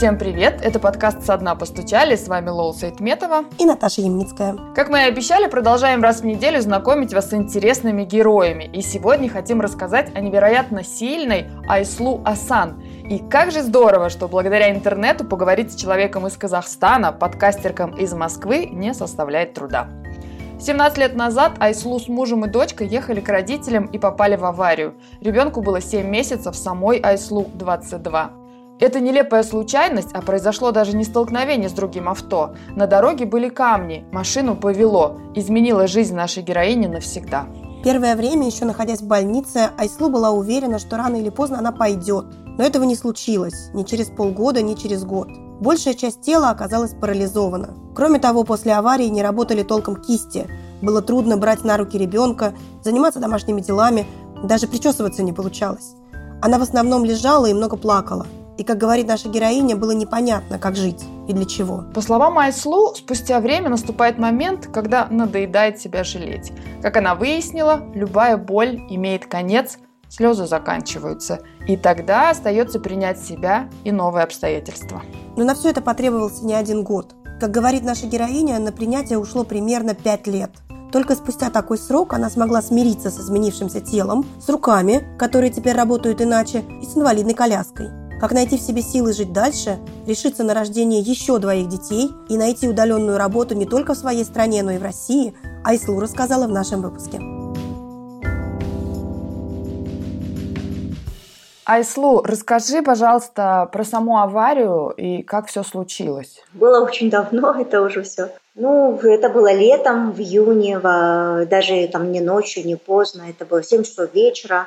[0.00, 0.60] Всем привет!
[0.62, 2.16] Это подкаст «Со дна постучали».
[2.16, 4.56] С вами Лола Сайтметова и Наташа Ямницкая.
[4.74, 8.64] Как мы и обещали, продолжаем раз в неделю знакомить вас с интересными героями.
[8.72, 12.82] И сегодня хотим рассказать о невероятно сильной Айслу Асан.
[13.10, 18.70] И как же здорово, что благодаря интернету поговорить с человеком из Казахстана, подкастерком из Москвы,
[18.72, 19.86] не составляет труда.
[20.60, 24.94] 17 лет назад Айслу с мужем и дочкой ехали к родителям и попали в аварию.
[25.20, 28.39] Ребенку было 7 месяцев, самой Айслу 22.
[28.80, 32.54] Это нелепая случайность, а произошло даже не столкновение с другим авто.
[32.74, 35.18] На дороге были камни, машину повело.
[35.34, 37.44] Изменила жизнь нашей героини навсегда.
[37.84, 42.24] Первое время, еще находясь в больнице, Айслу была уверена, что рано или поздно она пойдет.
[42.56, 45.28] Но этого не случилось ни через полгода, ни через год.
[45.60, 47.74] Большая часть тела оказалась парализована.
[47.94, 50.46] Кроме того, после аварии не работали толком кисти.
[50.80, 54.06] Было трудно брать на руки ребенка, заниматься домашними делами,
[54.42, 55.96] даже причесываться не получалось.
[56.40, 58.26] Она в основном лежала и много плакала–
[58.60, 61.86] и, как говорит наша героиня, было непонятно, как жить и для чего.
[61.94, 66.52] По словам Айслу, спустя время наступает момент, когда надоедает себя жалеть.
[66.82, 69.78] Как она выяснила, любая боль имеет конец,
[70.10, 71.40] слезы заканчиваются.
[71.66, 75.00] И тогда остается принять себя и новые обстоятельства.
[75.38, 77.14] Но на все это потребовался не один год.
[77.40, 80.50] Как говорит наша героиня, на принятие ушло примерно пять лет.
[80.92, 86.20] Только спустя такой срок она смогла смириться с изменившимся телом, с руками, которые теперь работают
[86.20, 88.09] иначе, и с инвалидной коляской.
[88.20, 92.68] Как найти в себе силы жить дальше, решиться на рождение еще двоих детей и найти
[92.68, 96.82] удаленную работу не только в своей стране, но и в России, Айслу рассказала в нашем
[96.82, 97.18] выпуске.
[101.64, 106.44] Айслу, расскажи, пожалуйста, про саму аварию и как все случилось.
[106.52, 108.28] Было очень давно это уже все.
[108.54, 113.84] Ну, это было летом, в июне, даже там не ночью, не поздно, это было 7
[113.84, 114.66] часов вечера.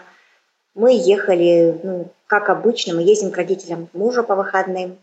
[0.76, 4.98] Мы ехали, ну, как обычно, мы ездим к родителям мужа по выходным.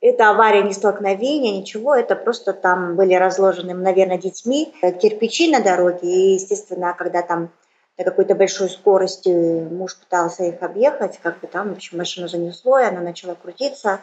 [0.00, 6.00] Это авария, не столкновение, ничего, это просто там были разложены, наверное, детьми кирпичи на дороге.
[6.02, 7.50] И, естественно, когда там
[7.96, 12.78] на какой-то большой скорости муж пытался их объехать, как бы там, в общем, машину занесло,
[12.80, 14.00] и она начала крутиться.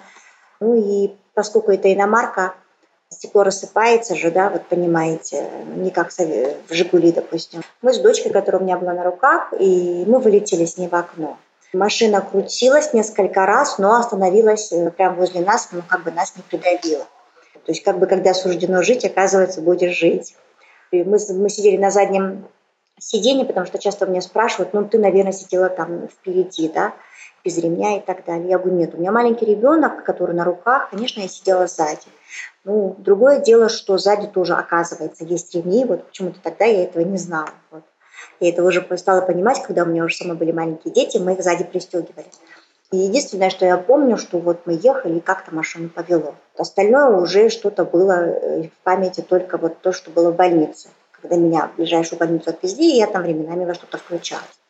[0.59, 2.53] Ну и поскольку это иномарка,
[3.11, 7.61] стекло рассыпается же, да, вот понимаете, не как в «Жигули», допустим.
[7.81, 10.95] Мы с дочкой, которая у меня была на руках, и мы вылетели с ней в
[10.95, 11.37] окно.
[11.73, 16.43] Машина крутилась несколько раз, но остановилась э, прямо возле нас, ну, как бы нас не
[16.43, 17.05] придавило.
[17.65, 20.35] То есть, как бы, когда суждено жить, оказывается, будешь жить.
[20.91, 22.45] И мы, мы сидели на заднем
[22.99, 26.93] сиденье, потому что часто меня спрашивают, ну, ты, наверное, сидела там впереди, да,
[27.43, 28.49] без ремня и так далее.
[28.49, 32.07] Я говорю, нет, у меня маленький ребенок, который на руках, конечно, я сидела сзади.
[32.63, 37.17] Ну, другое дело, что сзади тоже, оказывается, есть ремни, вот почему-то тогда я этого не
[37.17, 37.49] знала.
[37.71, 37.83] Вот.
[38.39, 41.43] Я это уже стала понимать, когда у меня уже сама были маленькие дети, мы их
[41.43, 42.27] сзади пристегивали.
[42.91, 46.35] И единственное, что я помню, что вот мы ехали, и как-то машину повело.
[46.57, 50.89] Остальное уже что-то было э, в памяти только вот то, что было в больнице.
[51.21, 54.60] Когда меня в ближайшую больницу отвезли, и я там временами во что-то включалась.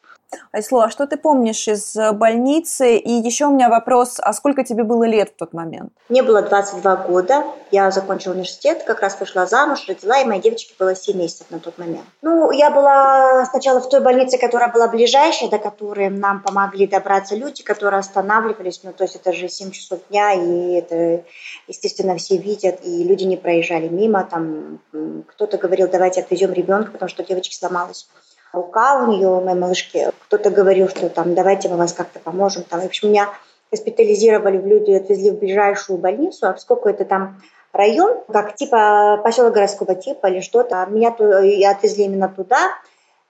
[0.52, 2.98] Айсло, а что ты помнишь из э, больницы?
[2.98, 5.94] И еще у меня вопрос, а сколько тебе было лет в тот момент?
[6.10, 7.46] Мне было 22 года.
[7.72, 11.60] Я закончила университет, как раз вышла замуж, родила, и моей девочке было 7 месяцев на
[11.60, 12.06] тот момент.
[12.22, 17.36] Ну, я была сначала в той больнице, которая была ближайшая, до которой нам помогли добраться
[17.36, 18.82] люди, которые останавливались.
[18.84, 21.24] Ну, то есть это же 7 часов дня, и это,
[21.68, 24.28] естественно, все видят, и люди не проезжали мимо.
[24.30, 24.80] Там
[25.28, 28.08] кто-то говорил, давайте отвезем ребенка, потому что девочке сломалась
[28.54, 30.12] рука у нее, у моей малышки.
[30.28, 32.64] Кто-то говорил, что там давайте мы вас как-то поможем.
[32.64, 33.30] Там, в общем, меня
[33.72, 37.42] госпитализировали в люди, отвезли в ближайшую больницу, а поскольку это там
[37.72, 41.10] район, как типа поселок городского типа или что-то, а меня
[41.42, 42.72] и отвезли именно туда.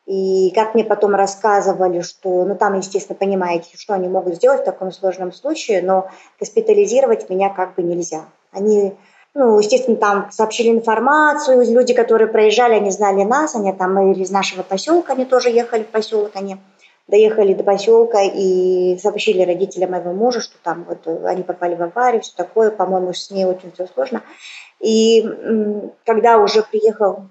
[0.08, 4.66] И как мне потом рассказывали, что, ну там, естественно, понимаете, что они могут сделать в
[4.66, 6.10] таком сложном случае, но
[6.40, 8.26] госпитализировать меня как бы нельзя.
[8.52, 8.96] Они
[9.34, 14.64] ну, естественно, там сообщили информацию, люди, которые проезжали, они знали нас, они там из нашего
[14.64, 16.58] поселка, они тоже ехали в поселок, они
[17.08, 22.22] доехали до поселка и сообщили родителям моего мужа, что там вот они попали в аварию,
[22.22, 24.22] все такое, по-моему, с ней очень все сложно.
[24.80, 25.26] И
[26.06, 27.24] когда уже приехал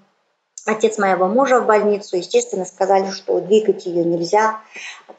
[0.65, 4.59] отец моего мужа в больницу, естественно, сказали, что двигать ее нельзя.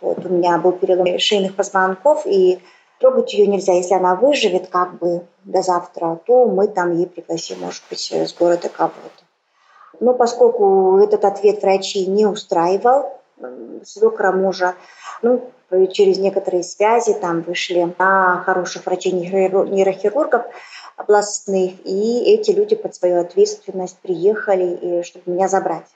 [0.01, 2.61] Вот, у меня был перелом шейных позвонков, и
[3.03, 3.75] трогать ее нельзя.
[3.75, 8.35] Если она выживет как бы до завтра, то мы там ей пригласим, может быть, с
[8.35, 9.25] города кого-то.
[10.01, 13.21] Но поскольку этот ответ врачей не устраивал,
[13.85, 14.75] свекра мужа,
[15.21, 15.51] ну,
[15.91, 20.43] через некоторые связи там вышли на хороших врачей нейрохирургов
[20.97, 25.87] областных, и эти люди под свою ответственность приехали, чтобы меня забрать.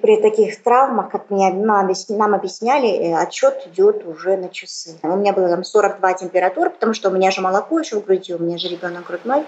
[0.00, 4.98] При таких травмах, как мне, нам объясняли, э, отчет идет уже на часы.
[5.02, 8.34] У меня было там 42 температура, потому что у меня же молоко еще в груди,
[8.34, 9.46] у меня же ребенок грудной.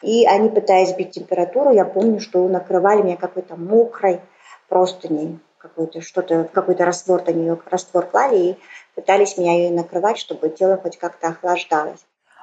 [0.00, 4.20] И они, пытаясь сбить температуру, я помню, что накрывали меня какой-то мокрой
[4.68, 8.58] простыней, какой-то что-то, какой-то раствор на нее, раствор клали и
[8.94, 12.00] пытались меня ее накрывать, чтобы тело хоть как-то охлаждалось.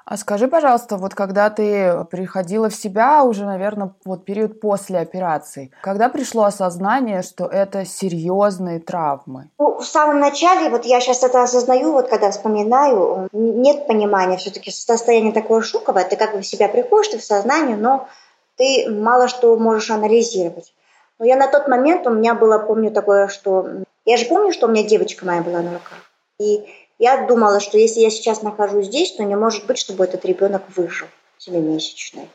[0.10, 5.70] А скажи, пожалуйста, вот когда ты приходила в себя, уже, наверное, вот период после операции,
[5.82, 9.50] когда пришло осознание, что это серьезные травмы?
[9.60, 14.72] Ну, в самом начале, вот я сейчас это осознаю, вот когда вспоминаю, нет понимания, все-таки
[14.72, 18.08] состояние такое шоковое, ты как бы в себя приходишь, ты в сознание, но
[18.56, 20.74] ты мало что можешь анализировать.
[21.20, 23.68] Но я на тот момент, у меня было, помню такое, что...
[24.06, 25.98] Я же помню, что у меня девочка моя была на руках.
[26.40, 26.66] И
[27.00, 30.64] я думала, что если я сейчас нахожусь здесь, то не может быть, чтобы этот ребенок
[30.76, 31.08] выжил
[31.38, 32.30] семимесячный.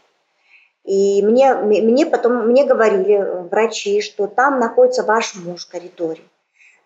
[0.84, 6.22] И мне, мне потом мне говорили врачи, что там находится ваш муж в коридоре.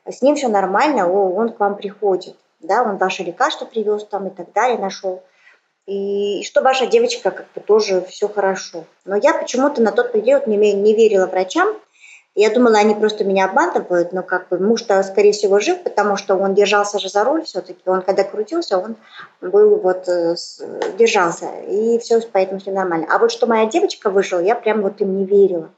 [0.06, 2.36] С ним все нормально, он к вам приходит.
[2.60, 5.22] Да, он ваши лекарства привез там и так далее, нашел.
[5.86, 8.84] И что ваша девочка как бы тоже все хорошо.
[9.04, 11.76] Но я почему-то на тот период не, не верила врачам,
[12.38, 16.36] я думала, они просто меня обманывают, но как бы муж-то, скорее всего, жив, потому что
[16.36, 17.80] он держался же за руль все-таки.
[17.86, 18.96] Он когда крутился, он
[19.40, 20.36] был вот, э,
[20.98, 21.46] держался.
[21.66, 23.06] И все, поэтому все нормально.
[23.10, 25.70] А вот что моя девочка вышла, я прям вот им не верила.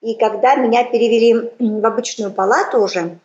[0.00, 3.18] И когда меня перевели в обычную палату уже,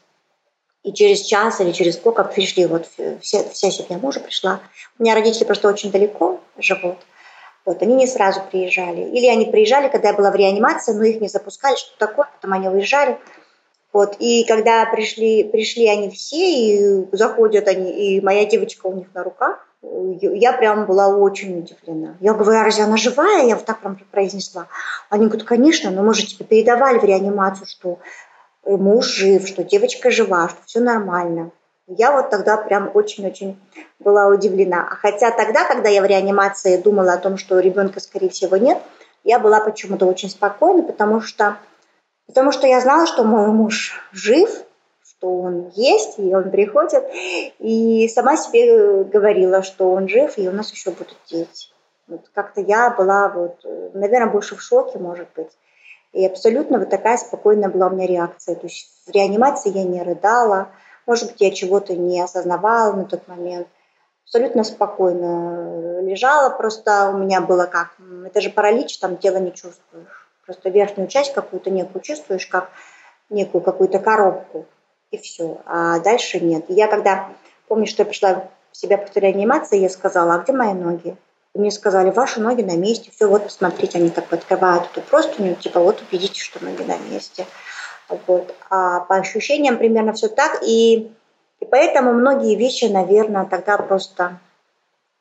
[0.83, 2.87] и через час или через сколько пришли, вот
[3.21, 4.59] вся, вся семья мужа пришла.
[4.99, 6.97] У меня родители просто очень далеко живут.
[7.65, 9.01] Вот, они не сразу приезжали.
[9.01, 12.53] Или они приезжали, когда я была в реанимации, но их не запускали, что такое, потом
[12.53, 13.17] они уезжали.
[13.93, 19.07] Вот, и когда пришли, пришли они все, и заходят они, и моя девочка у них
[19.13, 19.67] на руках,
[20.21, 22.17] я прям была очень удивлена.
[22.19, 23.45] Я говорю, а разве она живая?
[23.45, 24.67] Я вот так прям произнесла.
[25.09, 27.99] Они говорят, конечно, но мы же тебе передавали в реанимацию, что
[28.65, 31.51] муж жив, что девочка жива, что все нормально.
[31.87, 33.59] Я вот тогда прям очень-очень
[33.99, 34.87] была удивлена.
[34.89, 38.81] А хотя тогда, когда я в реанимации думала о том, что ребенка, скорее всего, нет,
[39.23, 41.57] я была почему-то очень спокойна, потому что,
[42.27, 44.49] потому что я знала, что мой муж жив,
[45.03, 47.03] что он есть, и он приходит.
[47.59, 51.67] И сама себе говорила, что он жив, и у нас еще будут дети.
[52.07, 53.63] Вот как-то я была, вот,
[53.93, 55.51] наверное, больше в шоке, может быть.
[56.13, 58.55] И абсолютно вот такая спокойная была у меня реакция.
[58.55, 60.69] То есть в реанимации я не рыдала,
[61.05, 63.67] может быть, я чего-то не осознавала на тот момент.
[64.25, 67.91] Абсолютно спокойно лежала, просто у меня было как,
[68.25, 70.27] это же паралич, там тело не чувствуешь.
[70.45, 72.69] Просто верхнюю часть какую-то некую чувствуешь, как
[73.29, 74.65] некую какую-то коробку,
[75.11, 75.61] и все.
[75.65, 76.65] А дальше нет.
[76.69, 77.29] Я когда,
[77.67, 81.15] помню, что я пришла в себя после реанимации, я сказала, а где мои ноги?
[81.53, 85.55] И мне сказали, ваши ноги на месте, все, вот посмотрите, они так открывают эту простыню,
[85.55, 87.45] типа вот убедитесь, что ноги на месте.
[88.09, 88.53] Вот.
[88.69, 90.61] А по ощущениям примерно все так.
[90.63, 91.11] И,
[91.59, 94.39] и поэтому многие вещи, наверное, тогда просто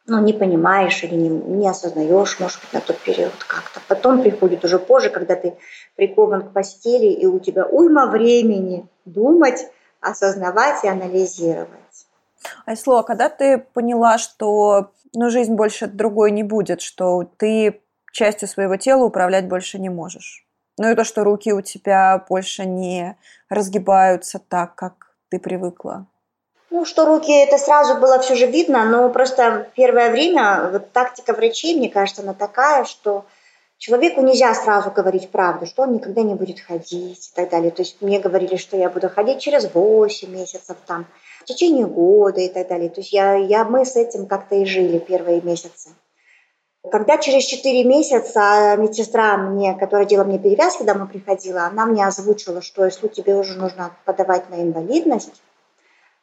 [0.06, 3.80] ну, не понимаешь или не, не осознаешь, может быть, на тот период как-то.
[3.88, 5.56] Потом приходит уже позже, когда ты
[5.96, 9.66] прикован к постели, и у тебя уйма времени думать,
[10.00, 11.68] осознавать и анализировать.
[12.66, 17.82] Айсло, а когда ты поняла, что ну, жизнь больше другой не будет, что ты
[18.12, 20.46] частью своего тела управлять больше не можешь?
[20.78, 23.16] Ну и то, что руки у тебя больше не
[23.48, 26.06] разгибаются так, как ты привыкла.
[26.70, 31.34] Ну, что руки, это сразу было все же видно, но просто первое время вот тактика
[31.34, 33.26] врачей, мне кажется, она такая, что
[33.76, 37.70] человеку нельзя сразу говорить правду, что он никогда не будет ходить и так далее.
[37.70, 41.04] То есть мне говорили, что я буду ходить через 8 месяцев, там,
[41.40, 42.88] в течение года и так далее.
[42.88, 45.90] То есть я, я, мы с этим как-то и жили первые месяцы.
[46.90, 52.60] Когда через 4 месяца медсестра, мне, которая делала мне перевязки, домой приходила, она мне озвучила,
[52.60, 55.42] что если тебе уже нужно подавать на инвалидность,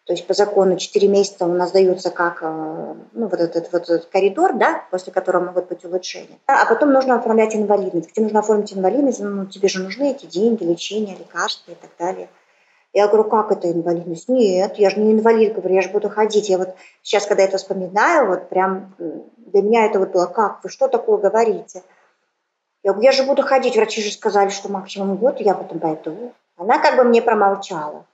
[0.09, 3.83] то есть по закону 4 месяца у нас дается как э, ну, вот этот вот
[3.83, 6.39] этот коридор, да, после которого могут быть улучшения.
[6.47, 8.11] А потом нужно оформлять инвалидность.
[8.11, 12.27] Где нужно оформить инвалидность, ну, тебе же нужны эти деньги, лечение, лекарства и так далее.
[12.91, 14.29] Я говорю, как это инвалидность?
[14.29, 16.49] Нет, я же не инвалид, говорю, я же буду ходить.
[16.49, 20.69] Я вот сейчас, когда это вспоминаю, вот прям для меня это вот было, как вы,
[20.69, 21.83] что такое говорите?
[22.83, 26.33] Я говорю, я же буду ходить, врачи же сказали, что максимум год, я потом пойду.
[26.57, 28.05] Она как бы мне промолчала.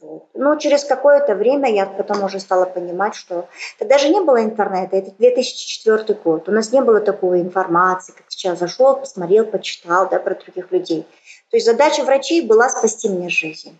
[0.00, 0.28] Вот.
[0.34, 3.48] Но через какое-то время я потом уже стала понимать, что
[3.78, 8.26] тогда же не было интернета, это 2004 год, у нас не было такой информации, как
[8.28, 11.04] сейчас зашел, посмотрел, почитал да, про других людей.
[11.50, 13.76] То есть задача врачей была спасти мне жизнь.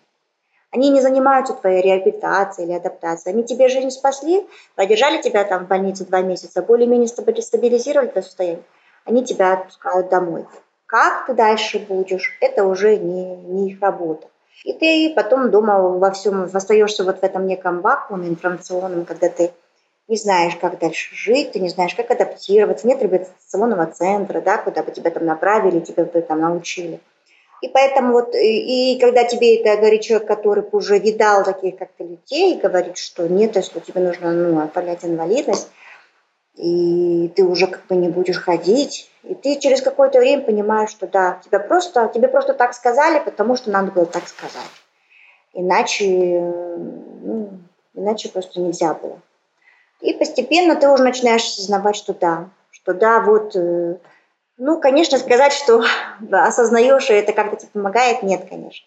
[0.73, 3.35] Они не занимаются твоей реабилитацией или адаптацией.
[3.35, 8.65] Они тебе жизнь спасли, продержали тебя там в больнице два месяца, более-менее стабилизировали твое состояние.
[9.05, 10.47] Они тебя отпускают домой.
[10.87, 14.29] Как ты дальше будешь, это уже не, не их работа.
[14.65, 19.51] И ты потом дома во всем остаешься вот в этом неком вакууме информационном, когда ты
[20.09, 24.83] не знаешь, как дальше жить, ты не знаешь, как адаптироваться, нет реабилитационного центра, да, куда
[24.83, 27.01] бы тебя там направили, тебя бы там научили.
[27.63, 32.03] И поэтому вот, и, и когда тебе это говорит человек, который уже видал таких как-то
[32.03, 35.71] людей, говорит, что нет, если тебе нужно ну, оформлять инвалидность,
[36.57, 41.07] и ты уже как бы не будешь ходить, и ты через какое-то время понимаешь, что
[41.07, 44.63] да, тебя просто, тебе просто так сказали, потому что надо было так сказать.
[45.55, 47.61] Иначе, ну,
[47.95, 49.21] иначе просто нельзя было.
[50.01, 53.99] И постепенно ты уже начинаешь осознавать, что да, что да, вот, э,
[54.63, 55.85] ну, конечно, сказать, что
[56.33, 58.87] осознаешь, и это как-то тебе помогает, нет, конечно.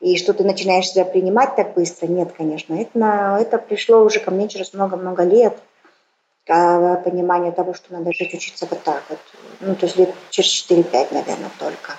[0.00, 2.74] И что ты начинаешь себя принимать так быстро, нет, конечно.
[2.74, 5.58] Это, это пришло уже ко мне через много-много лет–
[6.48, 9.18] понимание того, что надо жить, учиться вот так вот.
[9.60, 11.92] Ну, то есть лет через 4-5, наверное, только.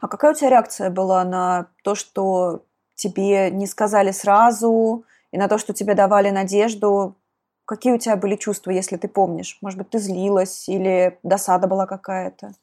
[0.00, 5.48] А какая у тебя реакция была на то, что тебе не сказали сразу, и на
[5.48, 7.16] то, что тебе давали надежду?
[7.64, 9.58] Какие у тебя были чувства, если ты помнишь?
[9.60, 12.54] Может быть, ты злилась или досада была какая-то?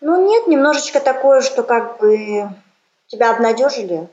[0.00, 2.48] Ну, нет, немножечко такое, что как бы
[3.06, 4.08] тебя обнадежили,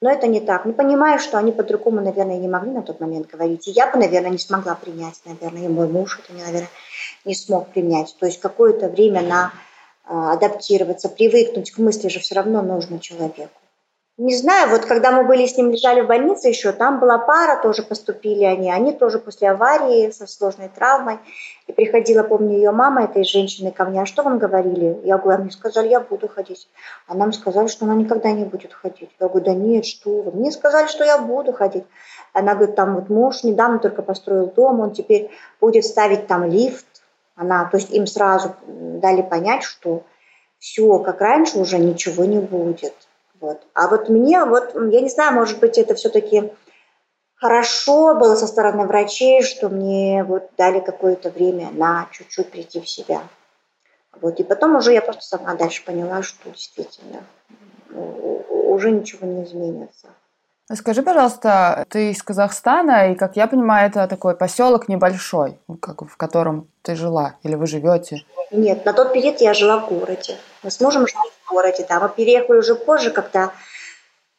[0.00, 0.64] но это не так.
[0.64, 3.66] Не понимаю, что они по-другому, наверное, не могли на тот момент говорить.
[3.68, 6.68] И я бы, наверное, не смогла принять, наверное, и мой муж это, наверное,
[7.24, 8.14] не смог принять.
[8.18, 9.52] То есть какое-то время на
[10.06, 13.60] а, адаптироваться, привыкнуть к мысли же все равно нужно человеку.
[14.16, 17.60] Не знаю, вот когда мы были с ним, лежали в больнице еще, там была пара,
[17.60, 18.70] тоже поступили они.
[18.70, 21.18] Они тоже после аварии со сложной травмой.
[21.66, 25.00] И приходила, помню, ее мама этой женщины ко мне, а что вам говорили?
[25.02, 26.68] Я говорю, мне сказали, я буду ходить.
[27.08, 29.10] А нам сказали, что она никогда не будет ходить.
[29.18, 30.30] Я говорю, да нет, что вы.
[30.30, 31.84] Мне сказали, что я буду ходить.
[32.32, 35.28] Она говорит, там вот муж недавно только построил дом, он теперь
[35.60, 36.86] будет ставить там лифт.
[37.34, 40.04] Она, то есть им сразу дали понять, что
[40.60, 42.94] все, как раньше, уже ничего не будет.
[43.44, 43.60] Вот.
[43.74, 46.50] А вот мне, вот, я не знаю, может быть, это все-таки
[47.34, 52.88] хорошо было со стороны врачей, что мне вот дали какое-то время на чуть-чуть прийти в
[52.88, 53.20] себя.
[54.18, 54.40] Вот.
[54.40, 57.22] И потом уже я просто сама дальше поняла, что действительно
[57.90, 60.08] уже ничего не изменится.
[60.72, 66.16] Скажи, пожалуйста, ты из Казахстана, и, как я понимаю, это такой поселок небольшой, как, в
[66.16, 68.24] котором ты жила, или вы живете?
[68.50, 70.38] Нет, на тот период я жила в городе.
[70.64, 72.00] Мы с мужем жили в городе, да.
[72.00, 73.52] Мы переехали уже позже, когда,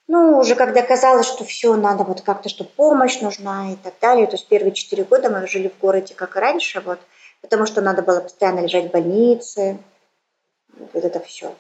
[0.08, 4.26] ну, уже когда казалось, что все, надо вот как-то, что помощь нужна и так далее.
[4.26, 7.00] То есть первые четыре года мы жили в городе, как и раньше, вот,
[7.42, 9.78] потому что надо было постоянно лежать в больнице,
[10.94, 11.54] вот это все.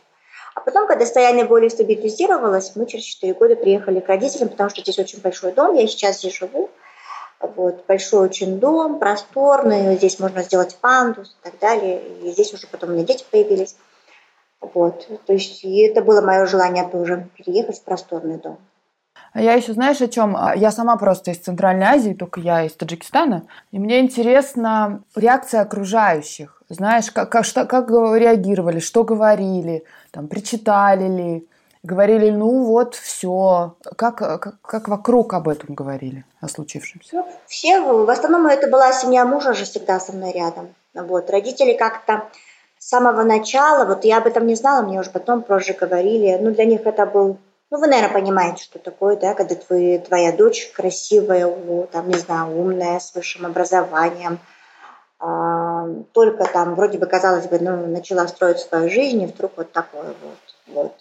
[0.56, 4.82] А потом, когда состояние более стабилизировалось, мы через 4 года приехали к родителям, потому что
[4.82, 6.72] здесь очень большой дом, я сейчас здесь живу.
[7.40, 12.02] Вот, большой очень дом, просторный, здесь можно сделать пандус и так далее.
[12.24, 13.76] И здесь уже потом у меня дети появились.
[14.62, 18.58] Вот, то есть и это было мое желание тоже переехать в просторный дом.
[19.36, 20.36] А я еще, знаешь, о чем?
[20.38, 23.48] А, я сама просто из Центральной Азии, только я из Таджикистана.
[23.72, 26.64] И мне интересна реакция окружающих.
[26.70, 31.48] Знаешь, как, как, что, как реагировали, что говорили, там, причитали ли,
[31.84, 33.76] говорили, ну вот, все.
[33.98, 37.10] Как, как, как вокруг об этом говорили, о случившемся?
[37.18, 40.74] Ну, все, в основном это была семья мужа же всегда со мной рядом.
[40.94, 42.30] Вот, родители как-то
[42.86, 46.52] с самого начала, вот я об этом не знала, мне уже потом позже говорили, ну,
[46.52, 47.40] для них это был
[47.72, 51.52] ну, вы, наверное, понимаете, что такое, да, когда твой, твоя дочь красивая,
[51.92, 54.38] там, не знаю, умная, с высшим образованием,
[55.20, 59.72] э, только там, вроде бы, казалось бы, ну, начала строить свою жизнь, и вдруг вот
[59.72, 60.94] такое вот, вот.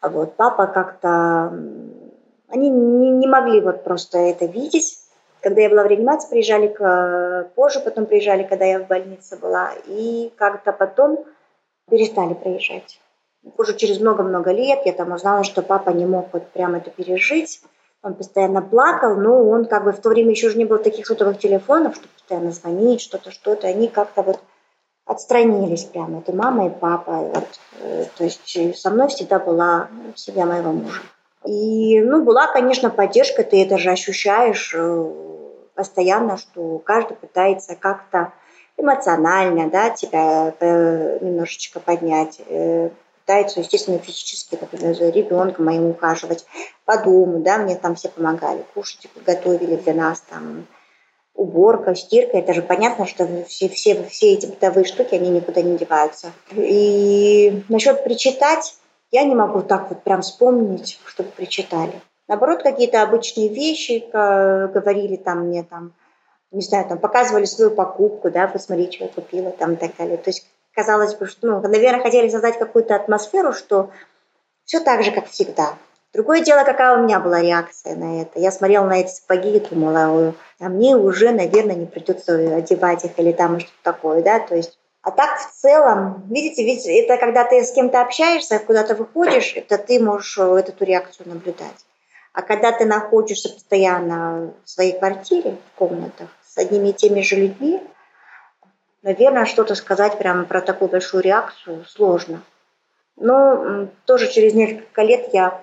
[0.00, 1.52] А вот папа как-то,
[2.48, 4.96] они не, не могли вот просто это видеть.
[5.42, 9.72] Когда я была в реанимации, приезжали к, позже, потом приезжали, когда я в больнице была,
[9.86, 11.24] и как-то потом
[11.90, 13.00] перестали приезжать
[13.56, 17.60] уже через много-много лет я там узнала, что папа не мог вот прямо это пережить.
[18.02, 21.06] Он постоянно плакал, но он как бы в то время еще же не было таких
[21.06, 23.68] сотовых телефонов, чтобы постоянно звонить, что-то, что-то.
[23.68, 24.40] Они как-то вот
[25.06, 26.18] отстранились прямо.
[26.18, 27.12] Это мама и папа.
[27.12, 27.48] Вот.
[27.80, 31.00] Э, то есть со мной всегда была семья моего мужа.
[31.44, 35.12] И, ну, была, конечно, поддержка, ты это же ощущаешь э,
[35.74, 38.32] постоянно, что каждый пытается как-то
[38.76, 42.40] эмоционально, да, тебя э, немножечко поднять,
[43.22, 46.44] пытаются, естественно, физически, например, за ребенком моим ухаживать,
[46.84, 50.66] по дому, да, мне там все помогали, кушать готовили для нас, там,
[51.34, 55.78] уборка, стирка, это же понятно, что все, все, все эти бытовые штуки, они никуда не
[55.78, 56.32] деваются.
[56.54, 58.76] И насчет причитать,
[59.12, 61.92] я не могу так вот прям вспомнить, чтобы причитали.
[62.28, 65.92] Наоборот, какие-то обычные вещи говорили там мне там,
[66.50, 70.16] не знаю, там показывали свою покупку, да, посмотри, что я купила, там и так далее.
[70.16, 73.90] То есть казалось бы, что, ну, наверное, хотели создать какую-то атмосферу, что
[74.64, 75.74] все так же, как всегда.
[76.14, 78.38] Другое дело, какая у меня была реакция на это.
[78.38, 83.18] Я смотрела на эти сапоги и думала, а мне уже, наверное, не придется одевать их
[83.18, 87.44] или там что-то такое, да, то есть а так в целом, видите, ведь это когда
[87.44, 91.84] ты с кем-то общаешься, куда-то выходишь, это ты можешь э, эту реакцию наблюдать.
[92.32, 97.34] А когда ты находишься постоянно в своей квартире, в комнатах, с одними и теми же
[97.34, 97.82] людьми,
[99.02, 102.40] наверное, что-то сказать прямо про такую большую реакцию сложно.
[103.16, 105.62] Но тоже через несколько лет я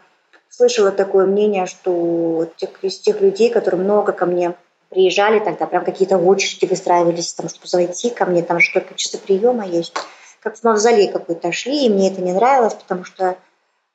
[0.50, 4.53] слышала такое мнение, что из тех людей, которые много ко мне
[4.89, 9.65] приезжали тогда, прям какие-то очереди выстраивались, там, чтобы зайти ко мне, там что-то часы приема
[9.65, 9.93] есть.
[10.41, 13.38] Как в мавзолей какой-то шли, и мне это не нравилось, потому что,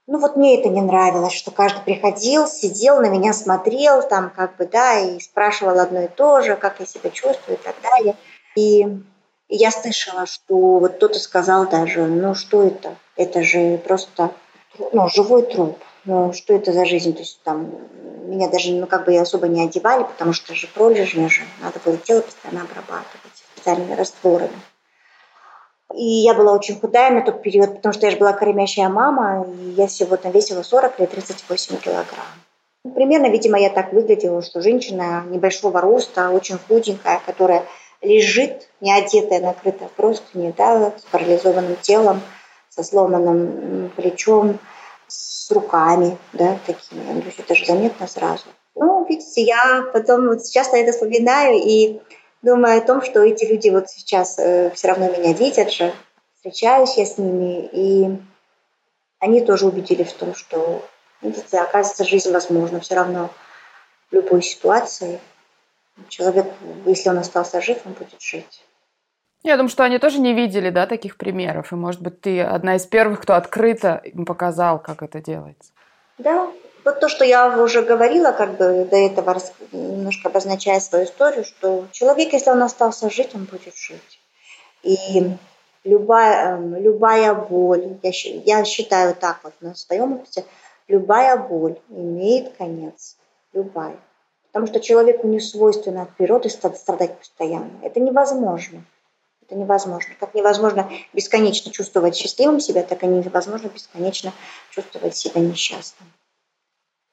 [0.06, 4.56] ну вот мне это не нравилось, что каждый приходил, сидел, на меня смотрел, там как
[4.56, 8.14] бы, да, и спрашивал одно и то же, как я себя чувствую и так далее.
[8.56, 8.86] И
[9.48, 12.96] я слышала, что вот кто-то сказал даже, ну что это?
[13.16, 14.32] Это же просто
[14.92, 15.78] ну, живой труп.
[16.04, 17.14] Ну, что это за жизнь?
[17.14, 17.70] То есть там
[18.26, 21.96] меня даже ну, как бы особо не одевали, потому что же пролежня же, надо было
[21.96, 24.60] тело постоянно обрабатывать специальными растворами.
[25.94, 29.46] И я была очень худая на тот период, потому что я же была кормящая мама,
[29.46, 32.26] и я сегодня весила 40 или 38 килограмм.
[32.94, 37.64] Примерно, видимо, я так выглядела, что женщина небольшого роста, очень худенькая, которая
[38.02, 42.20] лежит, не одетая, накрытая просто не да, с парализованным телом,
[42.68, 44.58] со сломанным плечом,
[45.08, 47.12] с руками, да, такими.
[47.12, 48.44] Ну, то есть это же заметно сразу.
[48.74, 52.00] Ну, видите, я потом вот сейчас на это вспоминаю и
[52.42, 55.94] думаю о том, что эти люди вот сейчас э, все равно меня видят же,
[56.36, 58.18] встречаюсь я с ними, и
[59.18, 60.84] они тоже убедились в том, что,
[61.22, 63.30] видите, оказывается, жизнь возможна все равно
[64.10, 65.20] в любой ситуации.
[66.08, 66.46] Человек,
[66.84, 68.64] если он остался жив, он будет жить.
[69.44, 71.70] Я думаю, что они тоже не видели, да, таких примеров.
[71.70, 75.70] И, может быть, ты одна из первых, кто открыто им показал, как это делается.
[76.16, 76.50] Да,
[76.82, 79.38] вот то, что я уже говорила, как бы до этого
[79.72, 84.20] немножко обозначая свою историю, что человек, если он остался жить, он будет жить.
[84.82, 85.36] И
[85.84, 88.12] любая, эм, любая боль, я,
[88.44, 90.44] я считаю так вот на своем опыте,
[90.88, 93.18] любая боль имеет конец.
[93.52, 93.96] Любая.
[94.46, 97.70] Потому что человеку не свойственно от природы страдать постоянно.
[97.82, 98.84] Это невозможно.
[99.46, 100.14] Это невозможно.
[100.18, 104.32] Как невозможно бесконечно чувствовать счастливым себя, так и невозможно бесконечно
[104.70, 106.10] чувствовать себя несчастным.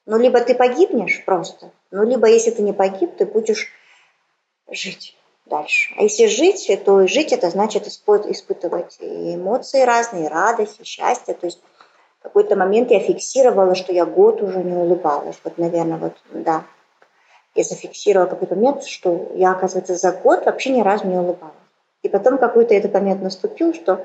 [0.06, 3.70] Ну, либо ты погибнешь просто, ну, либо если ты не погиб, ты будешь
[4.68, 5.16] жить
[5.46, 5.94] дальше.
[5.96, 11.34] А если жить, то жить это значит испытывать эмоции разные, радость, и счастье.
[11.34, 11.60] То есть
[12.20, 15.36] в какой-то момент я фиксировала, что я год уже не улыбалась.
[15.44, 16.64] Вот, наверное, вот, да.
[17.54, 21.61] Я зафиксировала какой-то момент, что я, оказывается, за год вообще ни разу не улыбалась.
[22.02, 24.04] И потом какой-то этот момент наступил, что,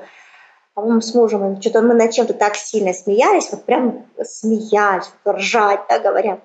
[0.74, 5.98] по-моему, с мужем, что-то мы над чем-то так сильно смеялись, вот прям смеялись, ржать, да,
[5.98, 6.40] говорят.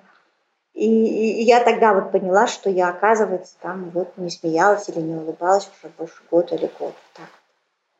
[0.74, 5.14] И, и я тогда вот поняла, что я, оказывается, там вот не смеялась или не
[5.14, 6.94] улыбалась уже больше года или год.
[7.14, 7.28] Так.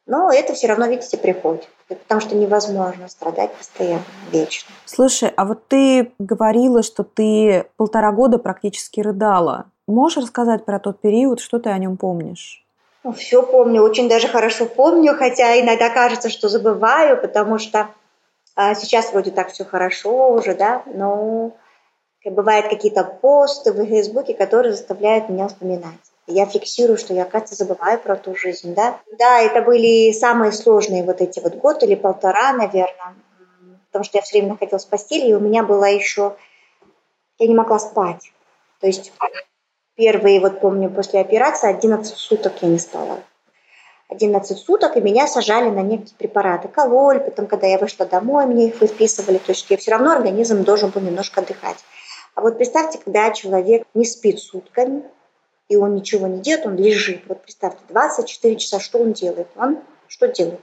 [0.06, 1.68] Но это все равно, видите, приходит.
[1.88, 4.72] Потому что невозможно страдать постоянно, вечно.
[4.86, 9.66] Слушай, а вот ты говорила, что ты полтора года практически рыдала.
[9.86, 12.63] Можешь рассказать про тот период, что ты о нем помнишь?
[13.04, 17.90] Ну, все помню, очень даже хорошо помню, хотя иногда кажется, что забываю, потому что
[18.56, 21.52] а, сейчас вроде так все хорошо уже, да, но
[22.24, 26.00] бывают какие-то посты в Фейсбуке, которые заставляют меня вспоминать.
[26.26, 28.98] Я фиксирую, что я, кажется, забываю про ту жизнь, да.
[29.18, 33.14] Да, это были самые сложные вот эти вот год или полтора, наверное,
[33.88, 36.36] потому что я все время находилась в постели, и у меня было еще...
[37.38, 38.32] Я не могла спать.
[38.80, 39.12] То есть
[39.96, 43.20] Первые, вот помню, после операции 11 суток я не спала.
[44.09, 46.66] 11 суток, и меня сажали на некие препараты.
[46.68, 49.38] Кололь, потом, когда я вышла домой, мне их выписывали.
[49.38, 51.78] То есть я все равно организм должен был немножко отдыхать.
[52.35, 55.04] А вот представьте, когда человек не спит сутками,
[55.68, 57.22] и он ничего не делает, он лежит.
[57.28, 59.46] Вот представьте, 24 часа, что он делает?
[59.57, 59.78] Он
[60.09, 60.61] что делает?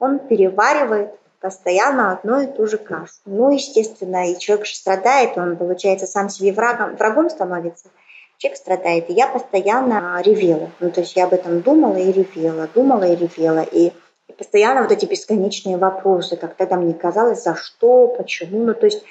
[0.00, 3.14] Он переваривает постоянно одну и ту же кашу.
[3.24, 7.88] Ну, естественно, и человек же страдает, он, получается, сам себе врагом, врагом становится–
[8.42, 9.08] человек страдает.
[9.08, 10.70] И я постоянно ревела.
[10.80, 13.62] Ну, то есть я об этом думала и ревела, думала и ревела.
[13.62, 13.92] И,
[14.28, 18.64] и постоянно вот эти бесконечные вопросы, как тогда мне казалось, за что, почему.
[18.64, 19.04] Ну, то есть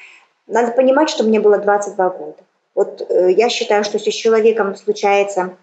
[0.48, 2.38] надо понимать, что мне было 22 года.
[2.76, 5.56] Вот э, я считаю, что если с человеком случается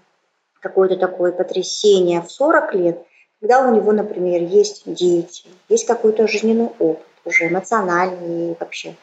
[0.60, 3.06] какое-то такое потрясение в 40 лет,
[3.40, 8.96] когда у него, например, есть дети, есть какой-то жизненный опыт, уже эмоциональный вообще,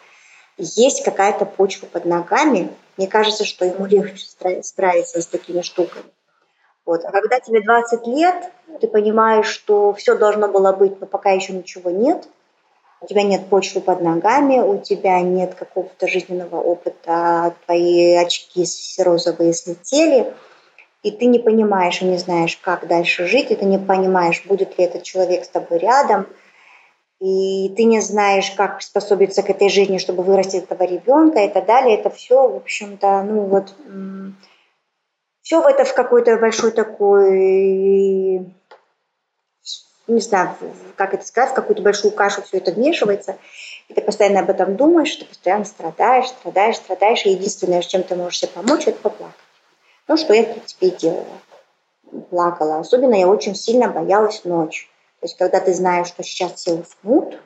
[0.58, 4.26] есть какая-то почва под ногами, мне кажется, что ему легче
[4.62, 6.06] справиться с такими штуками.
[6.86, 7.04] Вот.
[7.04, 11.54] А когда тебе 20 лет, ты понимаешь, что все должно было быть, но пока еще
[11.54, 12.28] ничего нет,
[13.02, 18.66] у тебя нет почвы под ногами, у тебя нет какого-то жизненного опыта, твои очки
[19.00, 20.34] розовые слетели,
[21.04, 24.78] и ты не понимаешь и не знаешь, как дальше жить, и ты не понимаешь, будет
[24.78, 26.28] ли этот человек с тобой рядом,
[27.26, 31.66] и ты не знаешь, как приспособиться к этой жизни, чтобы вырастить этого ребенка и так
[31.66, 31.98] далее.
[31.98, 33.74] Это все, в общем-то, ну вот,
[35.42, 38.46] все в это в какой-то большой такой
[40.08, 40.56] не знаю,
[40.96, 43.38] как это сказать, в какую-то большую кашу все это вмешивается,
[43.88, 48.16] и ты постоянно об этом думаешь, ты постоянно страдаешь, страдаешь, страдаешь, и единственное, чем ты
[48.16, 49.36] можешь себе помочь, это поплакать.
[50.08, 51.26] Ну, что я, в принципе, и делала.
[52.30, 52.78] Плакала.
[52.78, 54.88] Особенно я очень сильно боялась ночь.
[55.26, 57.40] То есть, когда ты знаешь, что сейчас все уснут,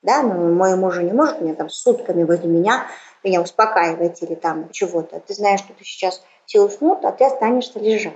[0.00, 2.86] да, ну, мой муж не может меня там сутками возле меня,
[3.22, 5.20] меня успокаивать или там чего-то.
[5.20, 8.14] Ты знаешь, что ты сейчас все уснут, а ты останешься лежать.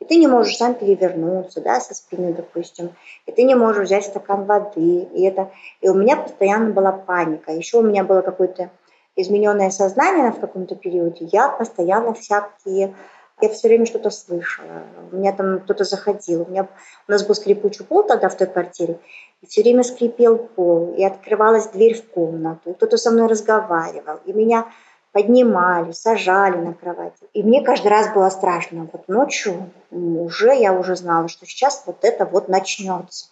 [0.00, 2.96] И ты не можешь сам перевернуться, да, со спины, допустим.
[3.26, 5.00] И ты не можешь взять стакан воды.
[5.12, 5.50] И, это...
[5.82, 7.52] и у меня постоянно была паника.
[7.52, 8.70] Еще у меня было какое-то
[9.14, 11.26] измененное сознание в каком-то периоде.
[11.26, 12.94] Я постоянно всякие...
[13.40, 14.84] Я все время что-то слышала.
[15.12, 16.42] У меня там кто-то заходил.
[16.42, 16.68] У, меня...
[17.06, 18.98] у нас был скрипучий пол тогда в той квартире.
[19.42, 20.94] И все время скрипел пол.
[20.96, 22.70] И открывалась дверь в комнату.
[22.70, 24.20] И кто-то со мной разговаривал.
[24.24, 24.72] И меня
[25.12, 27.24] поднимали, сажали на кровати.
[27.34, 28.88] И мне каждый раз было страшно.
[28.90, 33.26] Вот ночью уже я уже знала, что сейчас вот это вот начнется.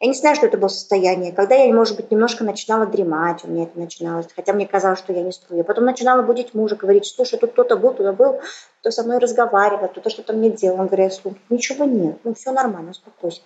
[0.00, 1.32] Я не знаю, что это было состояние.
[1.32, 5.12] Когда я, может быть, немножко начинала дремать, у меня это начиналось, хотя мне казалось, что
[5.12, 5.56] я не сплю.
[5.56, 8.40] Я потом начинала будить мужа, говорить, слушай, тут кто-то был, туда был,
[8.80, 10.80] кто со мной разговаривал, кто-то что-то мне делал.
[10.80, 13.42] Он говорит, слушай, ничего нет, ну все нормально, успокойся.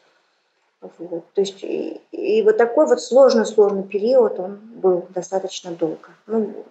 [0.80, 1.32] Вот.
[1.34, 6.08] То есть и, и вот такой вот сложный-сложный период, он был достаточно долго.
[6.26, 6.64] Ну,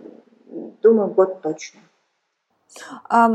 [0.81, 1.79] думаю, год точно.
[3.09, 3.29] А,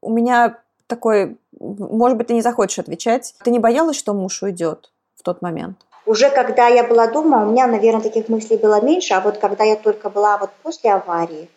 [0.00, 3.34] у меня такой, может быть, ты не захочешь отвечать.
[3.42, 4.90] Ты не боялась, что муж уйдет
[5.24, 5.76] тот момент?
[6.06, 9.64] Уже когда я была дома, у меня, наверное, таких мыслей было меньше, а вот когда
[9.64, 11.48] я только была вот после аварии,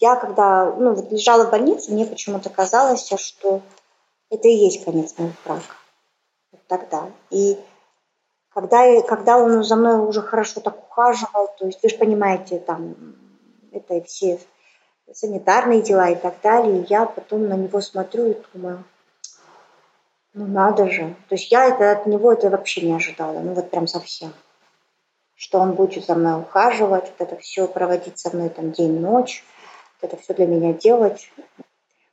[0.00, 3.62] я когда ну, вот лежала в больнице, мне почему-то казалось, что
[4.30, 5.74] это и есть конец моего брака.
[6.52, 7.10] Вот тогда.
[7.30, 7.58] И
[8.50, 12.94] когда, когда он за мной уже хорошо так ухаживал, то есть вы же понимаете, там
[13.72, 14.38] это все
[15.12, 16.86] санитарные дела и так далее.
[16.88, 18.84] Я потом на него смотрю и думаю,
[20.36, 21.14] ну надо же.
[21.28, 24.32] То есть я это, от него это вообще не ожидала, ну вот прям совсем.
[25.34, 29.44] Что он будет за мной ухаживать, вот это все проводить со мной там день-ночь,
[30.00, 31.30] вот это все для меня делать.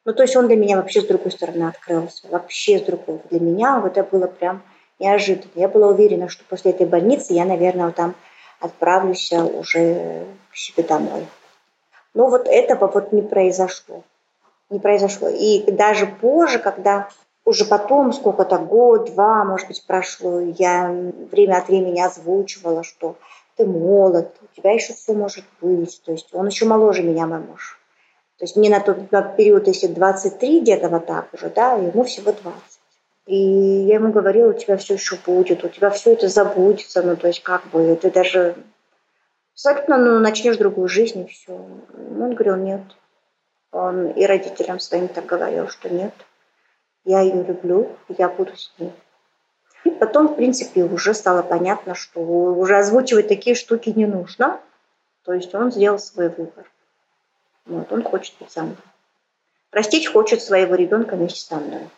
[0.06, 3.22] Ну, то есть он для меня вообще с другой стороны открылся, вообще с другой.
[3.30, 4.62] Для меня вот это было прям
[5.00, 5.52] неожиданно.
[5.56, 8.16] Я была уверена, что после этой больницы я, наверное, вот там
[8.60, 11.28] отправлюсь уже к себе домой.
[12.14, 14.04] Но вот этого вот не произошло.
[14.70, 15.30] Не произошло.
[15.30, 17.10] И даже позже, когда
[17.46, 20.90] уже потом, сколько-то, год, два, может быть, прошло, я
[21.32, 23.18] время от времени озвучивала, что
[23.56, 26.02] ты молод, у тебя еще все может быть.
[26.06, 27.80] То есть он еще моложе меня, мой муж.
[28.38, 32.32] То есть мне на тот период, если 23 где-то вот так уже, да, ему всего
[32.32, 32.62] 20.
[33.26, 37.16] И я ему говорила, у тебя все еще будет, у тебя все это забудется, ну,
[37.16, 38.56] то есть как бы, ты даже
[39.54, 41.54] абсолютно, ну, начнешь другую жизнь и все.
[41.54, 42.82] Он говорил, нет.
[43.72, 46.14] Он и родителям своим так говорил, что нет.
[47.06, 48.94] Я ее люблю, я буду с ней.
[49.84, 54.60] И потом, в принципе, уже стало понятно, что уже озвучивать такие штуки не нужно.
[55.26, 56.70] То есть он сделал свой выбор.
[57.66, 58.78] Вот, он хочет быть со мной.
[59.70, 61.90] Простить хочет своего ребенка вместе со мной.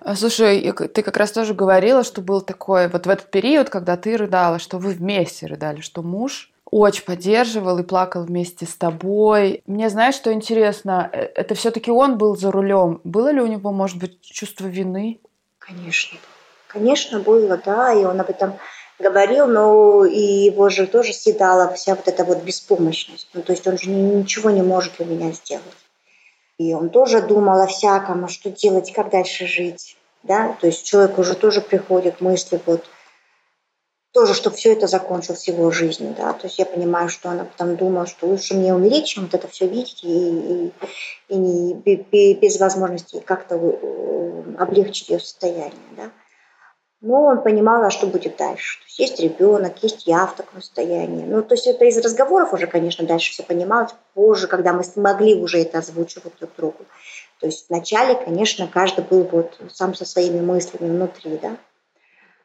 [0.00, 3.96] А, слушай, ты как раз тоже говорила, что был такой, вот в этот период, когда
[3.96, 9.62] ты рыдала, что вы вместе рыдали, что муж очень поддерживал и плакал вместе с тобой.
[9.66, 13.00] Мне знаешь, что интересно, э, это все-таки он был за рулем.
[13.04, 15.20] Было ли у него, может быть, чувство вины?
[15.58, 16.18] Конечно.
[16.68, 18.54] Конечно, было, да, и он об этом
[18.98, 23.28] говорил, но и его же тоже съедала вся вот эта вот беспомощность.
[23.32, 25.64] Ну, то есть он же ничего не может для меня сделать.
[26.58, 29.96] И он тоже думал о всяком, а что делать, как дальше жить.
[30.22, 30.56] Да?
[30.60, 32.84] То есть человек уже тоже приходит мысли вот–
[34.16, 37.76] тоже, чтобы все это закончилось его жизнью, да, то есть я понимаю, что она потом
[37.76, 40.72] думала, что лучше мне умереть, чем вот это все видеть и, и,
[41.28, 46.10] и не, без возможности как-то э, облегчить ее состояние, да.
[47.02, 48.78] Но он понимал, а что будет дальше.
[48.78, 51.26] То есть есть ребенок, есть я в таком состоянии.
[51.26, 53.94] Ну, то есть это из разговоров уже, конечно, дальше все понималось.
[54.14, 56.86] Позже, когда мы смогли уже это озвучивать друг другу.
[57.38, 61.58] То есть вначале, конечно, каждый был вот сам со своими мыслями внутри, да.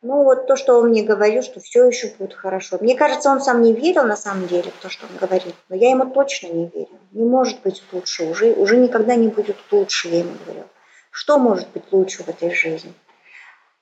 [0.03, 2.79] Ну, вот то, что он мне говорил, что все еще будет хорошо.
[2.81, 5.75] Мне кажется, он сам не верил на самом деле в то, что он говорит, но
[5.75, 6.99] я ему точно не верю.
[7.11, 10.63] Не может быть лучше, уже, уже никогда не будет лучше, я ему говорю.
[11.11, 12.93] Что может быть лучше в этой жизни?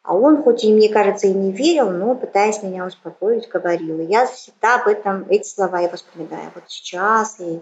[0.04, 4.02] А он, хоть и, мне кажется, и не верил, но, пытаясь меня успокоить, говорил.
[4.02, 6.52] Я всегда об этом, эти слова я вспоминаю.
[6.54, 7.62] Вот сейчас и,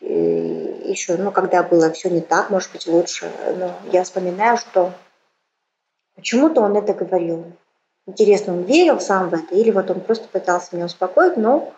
[0.00, 4.92] и еще, ну, когда было все не так, может быть, лучше, но я вспоминаю, что
[6.16, 7.44] почему-то он это говорил.
[8.06, 11.72] Интересно, он верил сам в это, или вот он просто пытался меня успокоить, но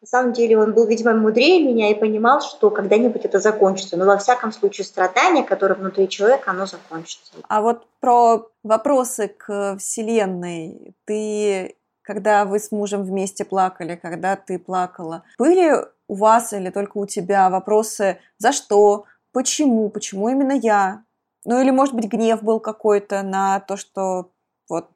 [0.00, 3.96] на самом деле он был, видимо, мудрее меня и понимал, что когда-нибудь это закончится.
[3.96, 7.32] Но во всяком случае страдание, которое внутри человека, оно закончится.
[7.48, 10.94] А вот про вопросы к Вселенной.
[11.04, 15.74] Ты, когда вы с мужем вместе плакали, когда ты плакала, были
[16.06, 21.02] у вас или только у тебя вопросы «за что?», «почему?», «почему именно я?»,
[21.44, 24.30] ну или, может быть, гнев был какой-то на то, что
[24.68, 24.90] вот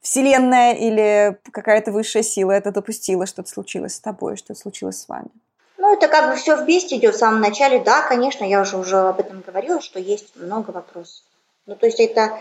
[0.00, 5.28] Вселенная или какая-то высшая сила это допустила, что-то случилось с тобой, что-то случилось с вами?
[5.76, 7.80] Ну, это как бы все вместе идет в самом начале.
[7.80, 11.24] Да, конечно, я уже, уже об этом говорила, что есть много вопросов.
[11.66, 12.38] Ну, то есть это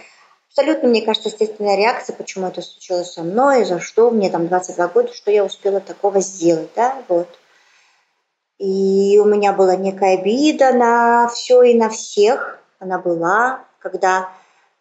[0.49, 4.87] абсолютно, мне кажется, естественная реакция, почему это случилось со мной, за что мне там 22
[4.87, 7.27] года, что я успела такого сделать, да, вот.
[8.57, 12.59] И у меня была некая обида на все и на всех.
[12.79, 14.31] Она была, когда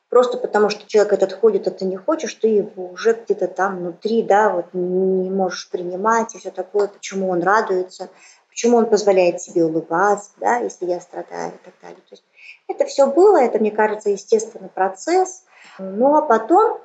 [0.08, 3.78] просто потому что человек этот ходит, а ты не хочешь, ты его уже где-то там
[3.78, 8.08] внутри, да, вот не можешь принимать и все такое, почему он радуется,
[8.48, 12.00] почему он позволяет себе улыбаться, да, если я страдаю и так далее.
[12.08, 12.24] То есть
[12.68, 15.44] это все было, это, мне кажется, естественный процесс,
[15.78, 16.80] но потом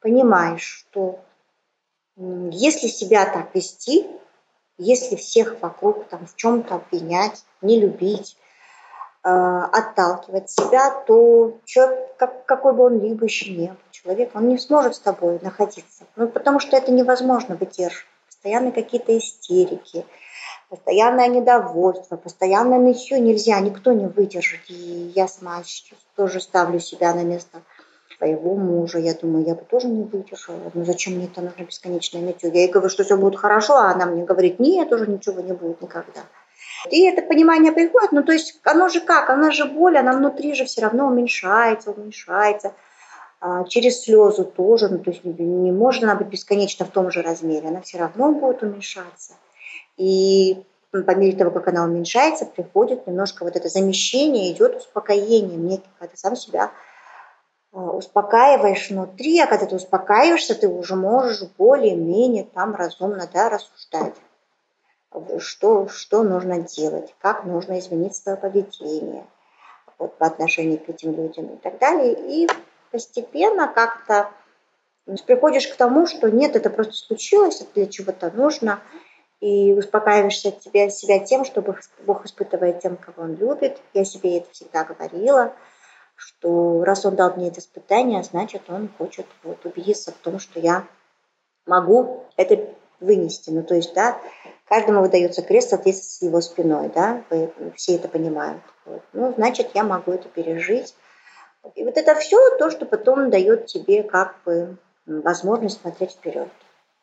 [0.00, 1.20] понимаешь, что
[2.16, 4.06] если себя так вести,
[4.78, 8.36] если всех вокруг там в чем-то обвинять, не любить,
[9.22, 14.58] отталкивать себя, то человек, как, какой бы он либо еще не был человек, он не
[14.58, 16.04] сможет с тобой находиться.
[16.16, 18.06] Ну, потому что это невозможно выдерживать.
[18.26, 20.04] Постоянно какие-то истерики,
[20.68, 24.62] постоянное недовольство, постоянное нытье нельзя, никто не выдержит.
[24.68, 25.62] И я сама
[26.16, 27.62] тоже ставлю себя на место
[28.16, 28.98] своего мужа.
[28.98, 30.58] Я думаю, я бы тоже не выдержала.
[30.74, 32.50] Ну зачем мне это нужно бесконечное нытье?
[32.52, 35.52] Я ей говорю, что все будет хорошо, а она мне говорит, нет, уже ничего не
[35.52, 36.22] будет никогда.
[36.90, 40.54] И это понимание приходит, ну то есть оно же как, она же боль, она внутри
[40.54, 42.74] же все равно уменьшается, уменьшается.
[43.40, 47.22] А, через слезу тоже, ну то есть не может она быть бесконечно в том же
[47.22, 49.34] размере, она все равно будет уменьшаться.
[49.96, 55.80] И по мере того, как она уменьшается, приходит немножко вот это замещение, идет успокоение, мне
[55.98, 56.70] когда ты сам себя
[57.72, 64.14] а, успокаиваешь внутри, а когда ты успокаиваешься, ты уже можешь более-менее там разумно да, рассуждать
[65.38, 69.26] что, что нужно делать, как нужно изменить свое поведение
[69.98, 72.14] вот, по отношению к этим людям и так далее.
[72.14, 72.48] И
[72.90, 74.30] постепенно как-то
[75.26, 78.80] приходишь к тому, что нет, это просто случилось, это для чего-то нужно,
[79.40, 81.62] и успокаиваешься тебя, себя тем, что
[82.06, 83.80] Бог испытывает тем, кого Он любит.
[83.92, 85.52] Я себе это всегда говорила,
[86.14, 90.60] что раз Он дал мне это испытание, значит, Он хочет вот, убедиться в том, что
[90.60, 90.86] я
[91.66, 92.68] могу это
[93.00, 93.50] вынести.
[93.50, 94.20] Ну, то есть, да,
[94.68, 98.62] каждому выдается крест в соответствии с его спиной, да, вы все это понимают.
[98.84, 99.02] Вот.
[99.12, 100.94] Ну, значит, я могу это пережить.
[101.74, 106.48] И вот это все то, что потом дает тебе как бы возможность смотреть вперед.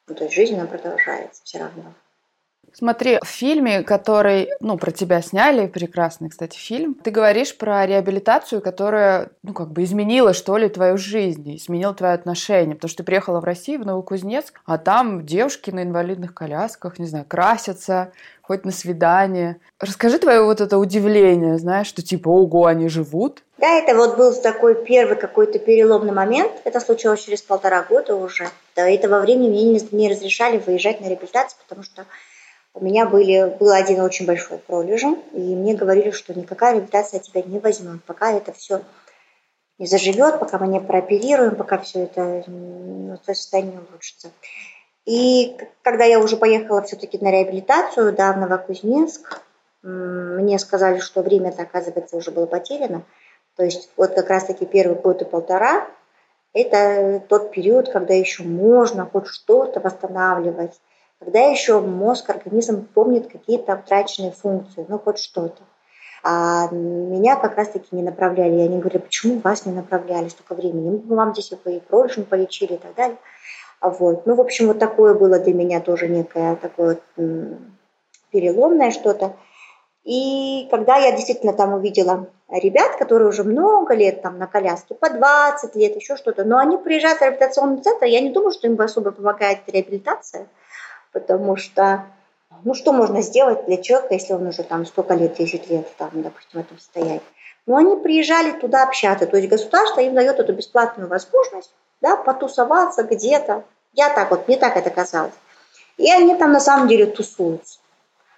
[0.07, 1.93] Ну, то есть жизнь, она продолжается все равно.
[2.79, 8.61] Смотри, в фильме, который, ну, про тебя сняли, прекрасный, кстати, фильм, ты говоришь про реабилитацию,
[8.61, 13.03] которая, ну, как бы изменила, что ли, твою жизнь, изменила твое отношение, потому что ты
[13.03, 18.65] приехала в Россию, в Новокузнецк, а там девушки на инвалидных колясках, не знаю, красятся, хоть
[18.65, 19.57] на свидание.
[19.79, 23.43] Расскажи твое вот это удивление, знаешь, что типа, ого, они живут.
[23.57, 26.53] Да, это вот был такой первый какой-то переломный момент.
[26.63, 28.47] Это случилось через полтора года уже.
[28.75, 32.05] До этого времени мне не разрешали выезжать на реабилитацию, потому что
[32.79, 37.41] у меня были, был один очень большой пролежень, и мне говорили, что никакая реабилитация тебя
[37.41, 38.81] не возьмет, пока это все
[39.77, 44.29] не заживет, пока мы не прооперируем, пока все это, ну, твое состояние улучшится.
[45.05, 49.41] И когда я уже поехала все-таки на реабилитацию, да, в Новокузнецк,
[49.81, 53.03] мне сказали, что время-то, оказывается, уже было потеряно.
[53.55, 55.87] То есть вот как раз-таки первый год и полтора–
[56.53, 60.79] это тот период, когда еще можно хоть что-то восстанавливать,
[61.19, 65.61] когда еще мозг, организм помнит какие-то утраченные функции, ну хоть что-то.
[66.23, 68.55] А меня как раз-таки не направляли.
[68.55, 71.01] И они говорили, почему вас не направляли столько времени?
[71.05, 73.17] Мы вам здесь и пролежень полечили и так далее.
[73.81, 74.25] Вот.
[74.25, 76.99] Ну, в общем, вот такое было для меня тоже некое такое
[78.31, 79.35] переломное что-то.
[80.03, 85.09] И когда я действительно там увидела ребят, которые уже много лет там на коляске, по
[85.09, 88.79] 20 лет, еще что-то, но они приезжают в реабилитационный центр, я не думаю, что им
[88.79, 90.47] особо помогает реабилитация–
[91.11, 92.05] потому что,
[92.63, 96.09] ну, что можно сделать для человека, если он уже там столько лет, 10 лет, там,
[96.13, 97.21] допустим, в этом состоянии.
[97.65, 103.03] Но они приезжали туда общаться, то есть государство им дает эту бесплатную возможность да, потусоваться
[103.03, 103.63] где-то.
[103.93, 105.33] Я так вот, мне так это казалось.
[105.97, 107.79] И они там на самом деле тусуются.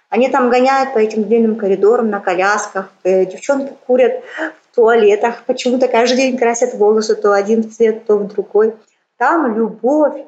[0.08, 4.22] Они там гоняют по этим длинным коридорам на колясках, э, девчонки курят
[4.70, 8.74] в туалетах, почему-то каждый день красят волосы то один цвет, то в другой.
[9.16, 10.24] Там любовь,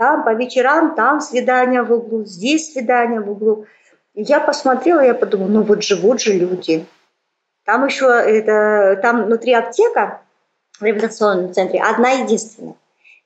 [0.00, 3.66] там по вечерам, там свидание в углу, здесь свидание в углу.
[4.14, 6.86] Я посмотрела, я подумала, ну вот живут же люди.
[7.66, 10.22] Там еще это, там внутри аптека
[10.78, 12.76] в реабилитационном центре одна единственная.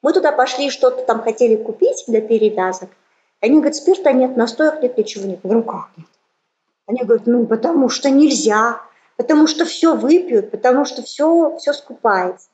[0.02, 2.90] Мы туда пошли, что-то там хотели купить для перевязок.
[3.40, 5.38] Они говорят, спирта нет, настоек нет, ничего нет.
[5.44, 6.08] В руках нет.
[6.88, 8.80] Они говорят, ну потому что нельзя,
[9.16, 12.48] потому что все выпьют, потому что все, все скупается.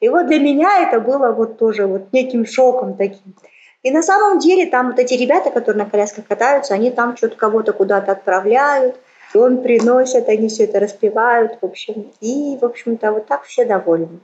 [0.00, 3.34] И вот для меня это было вот тоже вот неким шоком таким.
[3.82, 7.36] И на самом деле там вот эти ребята, которые на колясках катаются, они там что-то
[7.36, 8.96] кого-то куда-то отправляют,
[9.34, 12.12] и он приносит, они все это распевают, в общем.
[12.20, 14.20] И, в общем-то, вот так все довольны.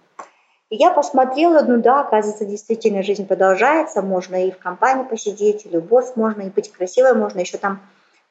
[0.71, 5.71] И я посмотрела, ну да, оказывается, действительно жизнь продолжается, можно и в компании посидеть, и
[5.71, 7.41] любовь можно, и быть красивой можно.
[7.41, 7.81] Еще там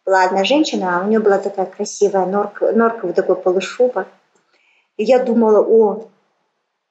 [0.06, 4.08] была одна женщина, а у нее была такая красивая норка, норка вот такой полушуба.
[4.98, 6.08] И я думала, о,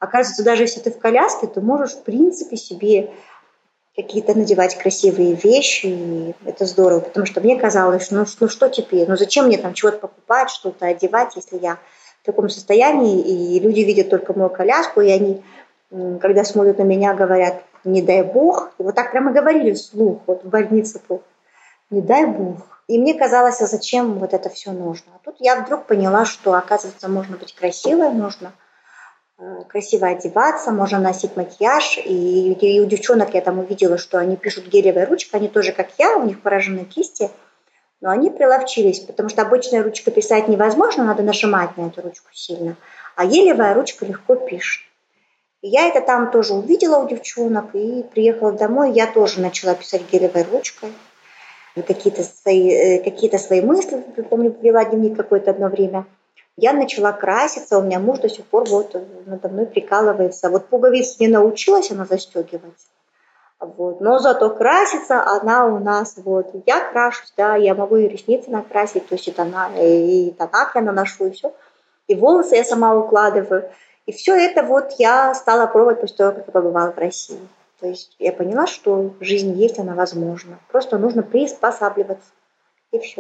[0.01, 3.11] оказывается, даже если ты в коляске, то можешь, в принципе, себе
[3.96, 9.09] какие-то надевать красивые вещи, и это здорово, потому что мне казалось, ну, ну что теперь,
[9.09, 11.78] ну зачем мне там чего-то покупать, что-то одевать, если я
[12.22, 15.42] в таком состоянии, и люди видят только мою коляску, и они,
[16.20, 20.44] когда смотрят на меня, говорят, не дай бог, и вот так прямо говорили вслух, вот
[20.44, 21.00] в больнице,
[21.88, 22.59] не дай бог.
[22.88, 25.12] И мне казалось, а зачем вот это все нужно?
[25.14, 28.52] А тут я вдруг поняла, что, оказывается, можно быть красивой, можно
[29.68, 31.99] красиво одеваться, можно носить макияж.
[31.99, 35.88] И, и у девчонок я там увидела, что они пишут гелевой ручкой, они тоже, как
[35.99, 37.31] я, у них поражены кисти,
[38.01, 42.77] но они приловчились, потому что обычная ручка писать невозможно, надо нажимать на эту ручку сильно,
[43.14, 44.83] а гелевая ручка легко пишет.
[45.62, 50.03] И я это там тоже увидела у девчонок и приехала домой, я тоже начала писать
[50.11, 50.92] гелевой ручкой
[51.87, 56.07] какие-то свои, э, какие свои мысли, помню, вела дневник какое-то одно время–
[56.57, 60.49] я начала краситься, у меня муж до сих пор вот надо мной прикалывается.
[60.49, 62.87] Вот пуговиц не научилась она застегивать.
[63.61, 64.01] Вот.
[64.01, 69.09] Но зато красится она у нас, вот, я крашусь, да, я могу и ресницы накрасить,
[69.09, 71.55] то есть тона, и, и тонак я наношу, и все.
[72.07, 73.71] И волосы я сама укладываю.
[74.05, 77.40] И все это вот я стала пробовать после того, как я побывала в России.
[77.81, 80.59] То есть я поняла, что жизнь есть, она возможна.
[80.71, 82.31] Просто нужно приспосабливаться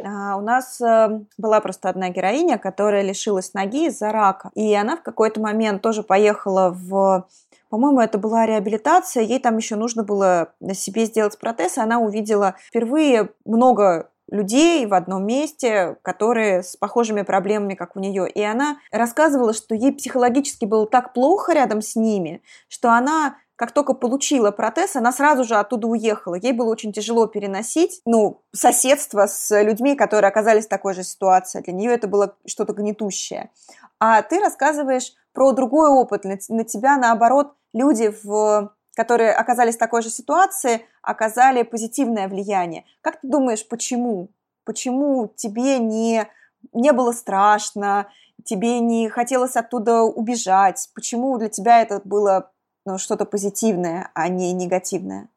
[0.04, 4.50] А, у нас э, была просто одна героиня, которая лишилась ноги из-за рака.
[4.54, 7.26] И она в какой-то момент тоже поехала в
[7.68, 11.98] по-моему, это была реабилитация, ей там еще нужно было на себе сделать протез, и она
[11.98, 18.28] увидела впервые много людей в одном месте, которые с похожими проблемами, как у нее.
[18.28, 23.72] И она рассказывала, что ей психологически было так плохо рядом с ними, что она как
[23.72, 26.34] только получила протез, она сразу же оттуда уехала.
[26.34, 31.62] Ей было очень тяжело переносить, ну, соседство с людьми, которые оказались в такой же ситуации.
[31.62, 33.50] Для нее это было что-то гнетущее.
[33.98, 36.24] А ты рассказываешь про другой опыт.
[36.24, 42.84] На тебя, наоборот, люди, в, которые оказались в такой же ситуации, оказали позитивное влияние.
[43.00, 44.28] Как ты думаешь, почему?
[44.64, 46.28] Почему тебе не,
[46.74, 48.08] не было страшно,
[48.44, 50.90] тебе не хотелось оттуда убежать?
[50.94, 52.50] Почему для тебя это было
[52.86, 55.28] ну, что-то позитивное, а не негативное?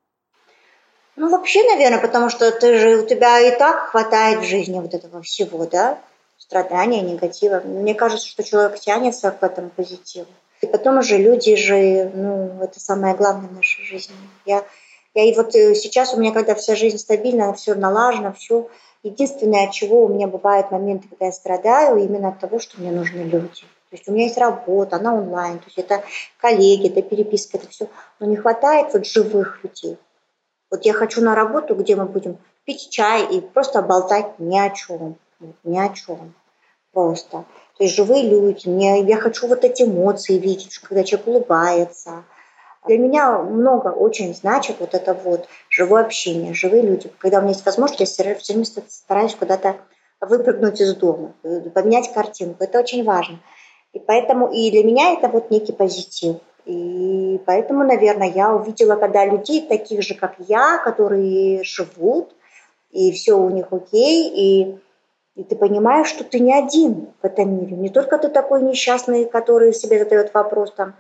[1.16, 4.94] Ну, вообще, наверное, потому что ты же, у тебя и так хватает в жизни вот
[4.94, 6.00] этого всего, да?
[6.38, 7.60] Страдания, негатива.
[7.60, 10.28] Мне кажется, что человек тянется к этому позитиву.
[10.62, 14.16] И потом уже люди же, ну, это самое главное в нашей жизни.
[14.46, 14.64] Я,
[15.14, 18.70] я и вот э, сейчас у меня, когда вся жизнь стабильна, все налажено, все.
[19.04, 22.92] Единственное, от чего у меня бывают моменты, когда я страдаю, именно от того, что мне
[22.92, 23.64] нужны люди.
[23.90, 26.04] То есть у меня есть работа, она онлайн, то есть это
[26.38, 27.88] коллеги, это переписка, это все.
[28.20, 29.98] Но не хватает вот живых людей.
[30.70, 34.70] Вот я хочу на работу, где мы будем пить чай и просто болтать ни о
[34.70, 35.18] чем.
[35.64, 36.36] Ни о чем.
[36.94, 37.46] Просто.
[37.78, 38.68] То есть живые люди.
[38.68, 42.24] Мне, я хочу вот эти эмоции видеть, когда человек улыбается.
[42.86, 47.12] Для меня много очень значит вот это вот живое общение, живые люди.
[47.18, 49.78] Когда у меня есть возможность, я все время стараюсь куда-то
[50.22, 52.64] выпрыгнуть из дома, э, поменять картинку.
[52.64, 53.40] Это очень важно.
[53.94, 56.38] И поэтому и для меня это вот некий позитив.
[56.66, 62.36] И поэтому, наверное, я увидела, когда людей таких же, как я, которые живут,
[62.92, 64.78] и все у них окей, и,
[65.36, 67.76] и ты понимаешь, что ты не один в этом мире.
[67.76, 70.96] Не только ты такой несчастный, который себе задает вопрос, там,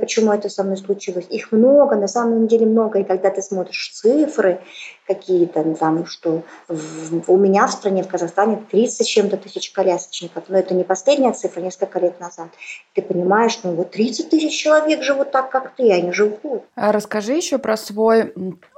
[0.00, 1.26] почему это со мной случилось.
[1.28, 3.00] Их много, на самом деле много.
[3.00, 4.60] И когда ты смотришь цифры,
[5.06, 9.72] какие-то, ну, там, что в, у меня в стране, в Казахстане 30 с чем-то тысяч
[9.72, 12.48] колясочников, но это не последняя цифра, несколько лет назад.
[12.94, 16.64] Ты понимаешь, ну вот 30 тысяч человек живут так, как ты, они живут.
[16.74, 18.32] А расскажи еще про свой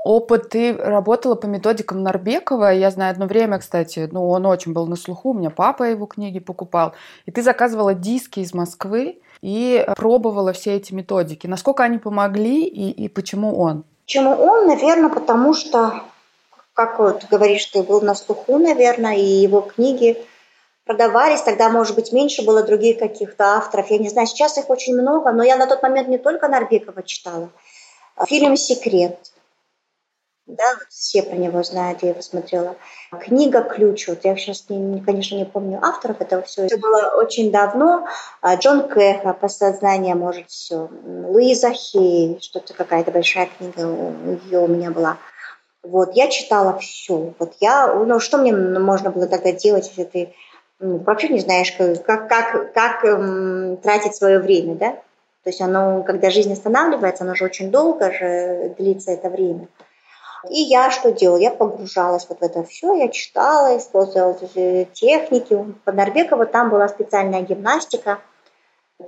[0.04, 0.50] опыт.
[0.50, 4.96] Ты работала по методикам Нарбекова, я знаю одно время, кстати, ну он очень был на
[4.96, 6.94] слуху, у меня папа его книги покупал,
[7.26, 11.46] и ты заказывала диски из Москвы, и пробовала все эти методики.
[11.46, 13.84] Насколько они помогли и, и почему он?
[14.06, 14.66] Почему он?
[14.68, 16.02] Наверное, потому что
[16.74, 20.22] как вот говоришь, ты был на слуху, наверное, и его книги
[20.84, 23.90] продавались, тогда, может быть, меньше было других каких-то авторов.
[23.90, 27.02] Я не знаю, сейчас их очень много, но я на тот момент не только Нарбекова
[27.02, 27.48] читала.
[28.26, 29.18] Фильм «Секрет».
[30.46, 32.76] Да, все про него знают, я его смотрела.
[33.18, 36.66] Книга «Ключ», вот я сейчас, не, конечно, не помню авторов этого всего.
[36.66, 38.06] Это было очень давно.
[38.42, 40.90] А Джон Кэха «Подсознание может все».
[41.02, 43.80] Луиза Хей, что-то какая-то большая книга
[44.44, 45.16] ее у меня была.
[45.84, 47.34] Вот, я читала все.
[47.38, 50.34] Вот я, ну, что мне можно было тогда делать, если ты
[50.80, 54.90] ну, вообще не знаешь, как, как, как эм, тратить свое время, да?
[55.44, 59.68] То есть оно, когда жизнь останавливается, оно же очень долго же длится это время.
[60.48, 61.38] И я что делала?
[61.38, 64.34] Я погружалась вот в это все, я читала, использовала
[64.92, 65.74] техники.
[65.84, 68.20] По Норбекову там была специальная гимнастика.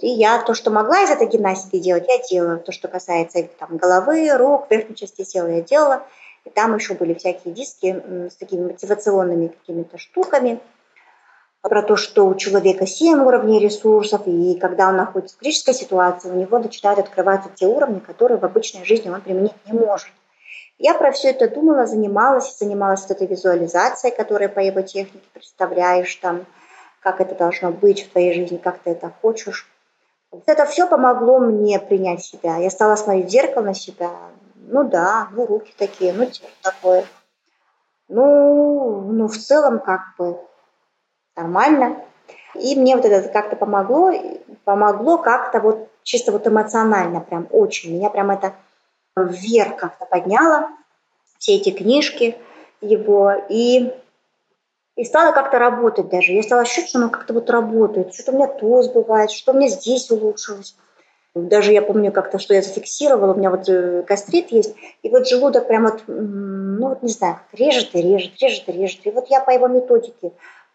[0.00, 2.58] И я то, что могла из этой гимнастики делать, я делала.
[2.58, 6.02] То, что касается там, головы, рук, верхней части тела, я делала.
[6.46, 10.60] И там еще были всякие диски с такими мотивационными какими-то штуками
[11.60, 16.30] про то, что у человека 7 уровней ресурсов, и когда он находится в критической ситуации,
[16.30, 20.12] у него начинают открываться те уровни, которые в обычной жизни он применить не может.
[20.78, 26.46] Я про все это думала, занималась, занималась этой визуализацией, которая по его технике представляешь там,
[27.00, 29.68] как это должно быть в твоей жизни, как ты это хочешь.
[30.46, 32.58] Это все помогло мне принять себя.
[32.58, 34.10] Я стала смотреть в зеркало на себя,
[34.68, 37.04] ну да, ну руки такие, ну тело такое.
[38.08, 40.38] Ну, ну в целом как бы
[41.36, 42.02] нормально.
[42.54, 44.12] И мне вот это как-то помогло,
[44.64, 47.94] помогло как-то вот чисто вот эмоционально прям очень.
[47.94, 48.54] Меня прям это
[49.16, 50.68] вверх как-то подняло,
[51.38, 52.36] все эти книжки
[52.80, 53.92] его, и,
[54.96, 56.32] и стала как-то работать даже.
[56.32, 59.56] Я стала ощущать, что оно как-то вот работает, что-то у меня то сбывает, что у
[59.56, 60.76] меня здесь улучшилось.
[61.36, 65.28] Даже я помню как-то, что я зафиксировала, у меня вот э, гастрит есть, и вот
[65.28, 69.06] желудок прям вот, ну вот не знаю, режет и режет, режет и режет.
[69.06, 70.32] И вот я по его методике,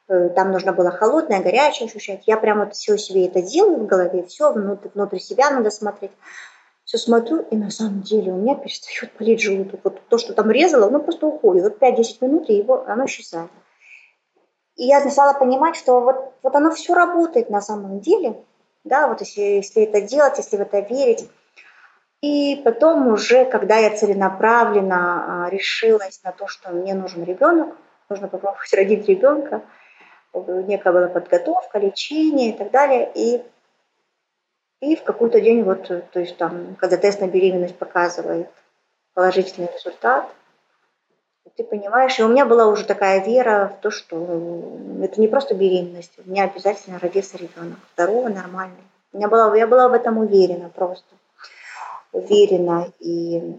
[0.07, 3.87] э, там нужно было холодное, горячее ощущать, я прям вот все себе это делаю в
[3.87, 6.11] голове, все внутрь, внутрь себя надо смотреть.
[6.83, 9.79] Все смотрю, и на самом деле у меня перестает болеть желудок.
[9.83, 11.63] Вот то, что там резало, оно просто уходит.
[11.63, 13.49] Вот 5-10 минут, и его, оно исчезает.
[14.75, 18.35] И я стала понимать, что вот, вот оно все работает на самом деле–
[18.83, 21.29] да, вот если, если это делать, если в это верить.
[22.21, 27.75] И потом уже, когда я целенаправленно а, решилась на то, что мне нужен ребенок,
[28.09, 29.61] нужно попробовать родить ребенка,
[30.33, 33.43] некая была подготовка, лечение и так далее, и,
[34.81, 38.49] и в какой-то день, вот, то есть там, когда тест на беременность показывает
[39.13, 40.29] положительный результат–
[41.55, 44.69] ты понимаешь, и у меня была уже такая вера в то, что
[45.01, 48.83] это не просто беременность, у меня обязательно родится ребенок, здоровый, нормальный.
[49.13, 51.15] У меня была, я была в этом уверена просто,
[52.13, 53.55] уверена и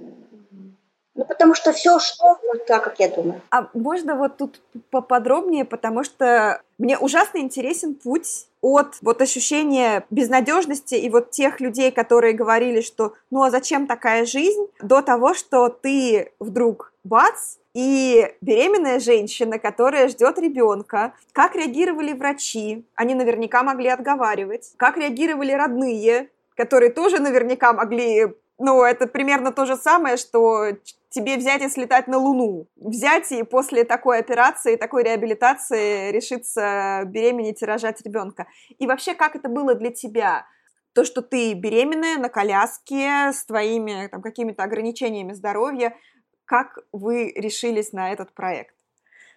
[1.15, 3.43] ну, потому что все шло вот так, как я думаю.
[3.51, 4.61] А можно вот тут
[4.91, 11.91] поподробнее, потому что мне ужасно интересен путь от вот ощущения безнадежности и вот тех людей,
[11.91, 18.35] которые говорили, что ну а зачем такая жизнь, до того, что ты вдруг бац, и
[18.41, 26.29] беременная женщина, которая ждет ребенка, как реагировали врачи, они наверняка могли отговаривать, как реагировали родные,
[26.55, 30.73] которые тоже наверняка могли, ну, это примерно то же самое, что
[31.11, 32.69] тебе взять и слетать на Луну.
[32.77, 38.47] Взять и после такой операции, такой реабилитации решиться беременеть и рожать ребенка.
[38.79, 40.47] И вообще, как это было для тебя?
[40.95, 45.97] То, что ты беременная на коляске с твоими там, какими-то ограничениями здоровья–
[46.53, 48.75] как вы решились на этот проект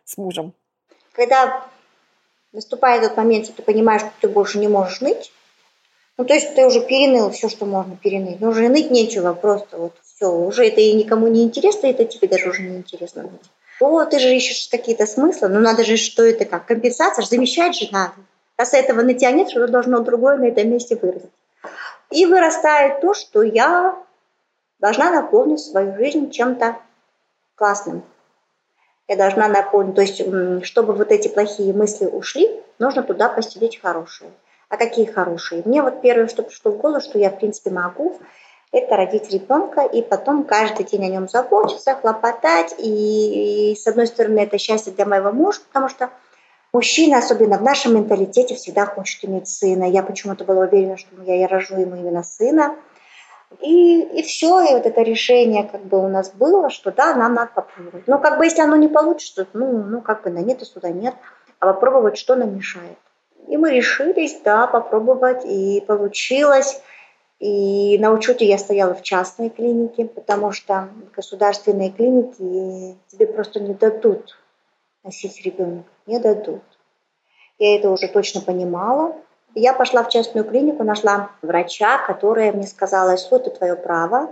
[0.03, 0.53] с мужем?
[1.13, 1.66] Когда
[2.51, 5.32] наступает этот момент, и ты понимаешь, что ты больше не можешь ныть,
[6.18, 8.39] ну, то есть ты уже переныл все, что можно переныть.
[8.39, 10.32] Ну, уже ныть нечего, просто вот все.
[10.32, 13.51] Уже это и никому не интересно, это тебе даже уже не интересно ныть.
[13.82, 17.89] О, ты же ищешь какие-то смыслы, ну надо же, что это как, компенсация, замещать же
[17.91, 18.13] надо.
[18.57, 21.30] Раз этого нытья нет, что-то должно другое на этом месте вырасти.
[22.09, 24.01] И вырастает то, что я
[24.80, 26.78] должна наполнить свою жизнь чем-то
[27.55, 28.03] классным.
[29.09, 32.49] Я должна наполнить, то есть, чтобы вот эти плохие мысли ушли,
[32.80, 34.32] нужно туда постелить хорошие.
[34.70, 35.61] А какие хорошие?
[35.66, 38.18] Мне вот первое, что пришло в голову, что я, в принципе, могу,
[38.72, 42.76] это родить ребенка и потом каждый день о нем заботиться, хлопотать.
[42.78, 46.09] И, и с одной стороны, это счастье для моего мужа, потому что
[46.74, 49.86] мужчина, особенно в нашем менталитете, всегда хочет иметь сына.
[49.86, 52.76] Я почему-то была уверена, что я, я рожу ему именно сына.
[53.61, 57.36] И, и все, и вот это решение как бы у нас было, что да, нам
[57.36, 58.07] надо попробовать.
[58.07, 60.89] Ну, как бы если оно не получится, ну, ну как бы на нет и сюда
[60.89, 61.16] нет,
[61.59, 62.97] а попробовать, что нам мешает.
[63.48, 66.82] И мы решились, да, попробовать, и получилось.
[67.39, 73.74] И на учете я стояла в частной клинике, потому что государственные клиники тебе просто не
[73.74, 74.38] дадут
[75.04, 76.64] носить ребенка, не дадут.
[77.60, 79.16] Я это уже точно понимала.
[79.54, 84.30] Я пошла в частную клинику, нашла врача, которая мне сказала, что это твое право,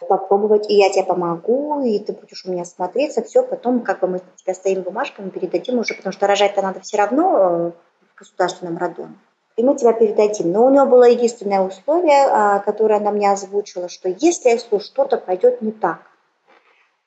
[0.00, 4.08] попробовать, и я тебе помогу, и ты будешь у меня смотреться, все, потом как бы
[4.08, 7.72] мы тебя стоим бумажками, передадим уже, потому что рожать-то надо все равно
[8.16, 9.16] государственном роддоме
[9.56, 10.52] и мы тебя передадим.
[10.52, 15.62] Но у него было единственное условие, а, которое она мне озвучила, что если, что-то пойдет
[15.62, 16.00] не так,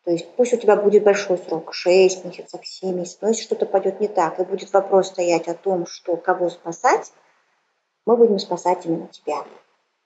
[0.04, 3.66] то есть пусть у тебя будет большой срок, 6 месяцев, 7 месяцев, но если что-то
[3.66, 7.12] пойдет не так, и будет вопрос стоять о том, что кого спасать,
[8.06, 9.44] мы будем спасать именно тебя.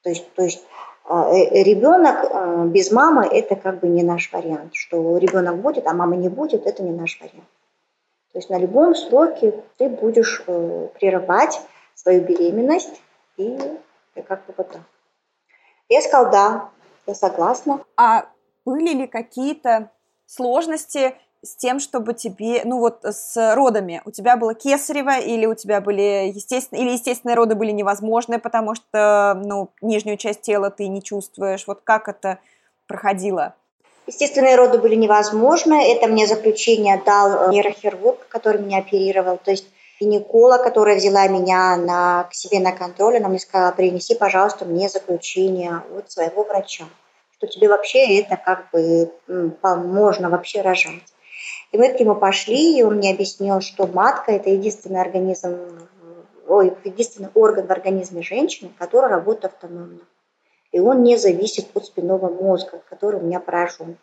[0.01, 0.65] То есть, то есть
[1.05, 4.73] а, э, ребенок а, без мамы– это как бы не наш вариант.
[4.73, 7.47] Что ребенок будет, а мамы не будет– это не наш вариант.
[8.33, 11.61] То есть на любом сроке ты будешь э, прерывать
[11.93, 12.99] свою беременность
[13.37, 13.57] и,
[14.27, 14.81] как бы вот так.
[15.87, 16.69] Я сказала, да,
[17.05, 17.81] я согласна.
[17.95, 18.25] А
[18.65, 19.91] были ли какие-то
[20.25, 25.53] сложности с тем, чтобы тебе, ну вот с родами, у тебя было кесарево или у
[25.53, 30.87] тебя были естественные, или естественные роды были невозможны, потому что, ну, нижнюю часть тела ты
[30.87, 32.39] не чувствуешь, вот как это
[32.87, 33.55] проходило?
[34.05, 39.65] Естественные роды были невозможны, это мне заключение дал нейрохирург, который меня оперировал, то есть
[39.99, 44.89] гинеколог, которая взяла меня на, к себе на контроль, она мне сказала, принеси, пожалуйста, мне
[44.89, 46.83] заключение от своего врача,
[47.37, 49.11] что тебе вообще это как бы
[49.63, 51.13] можно вообще рожать.
[51.71, 55.57] И мы к нему пошли, и он мне объяснил, что матка– это единственный организм,
[56.47, 59.99] ой, единственный орган в организме женщины, который работает автономно.
[60.73, 63.95] И он не зависит от спинного мозга, который у меня поражен.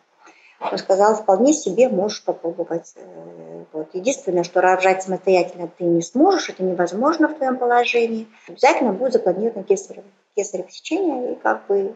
[0.60, 2.94] Он сказал, вполне себе можешь попробовать.
[2.96, 3.88] Э, вот.
[3.92, 8.28] Единственное, что рожать самостоятельно ты не сможешь, это невозможно в твоем положении.
[8.46, 10.04] Обязательно будет запланировано кесарево,
[10.36, 11.94] кесарево сечение и как бы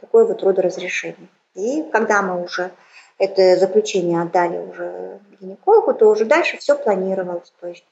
[0.00, 1.28] такое вот родоразрешение.
[1.54, 2.72] И когда мы уже
[3.18, 7.52] это заключение отдали уже гинекологу, то уже дальше все планировалось.
[7.60, 7.84] То есть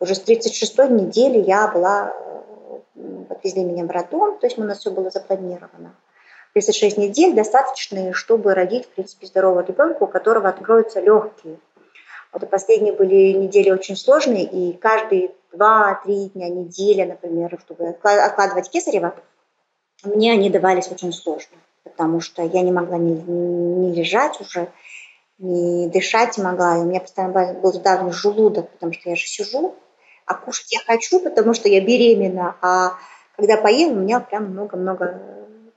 [0.00, 2.12] уже с 36-й недели я была,
[3.28, 5.94] отвезли меня в роддом, то есть у нас все было запланировано.
[6.54, 11.58] 36 недель достаточные, чтобы родить, в принципе, здорового ребенка, у которого откроются легкие.
[12.32, 19.14] Вот последние были недели очень сложные, и каждые 2-3 дня, неделя, например, чтобы откладывать кесарево,
[20.04, 24.68] мне они давались очень сложно, потому что я не могла ни лежать уже,
[25.38, 29.26] ни дышать не могла, и у меня постоянно был задавлен желудок, потому что я же
[29.26, 29.74] сижу,
[30.28, 32.92] а кушать я хочу, потому что я беременна, а
[33.36, 35.20] когда поем, у меня прям много-много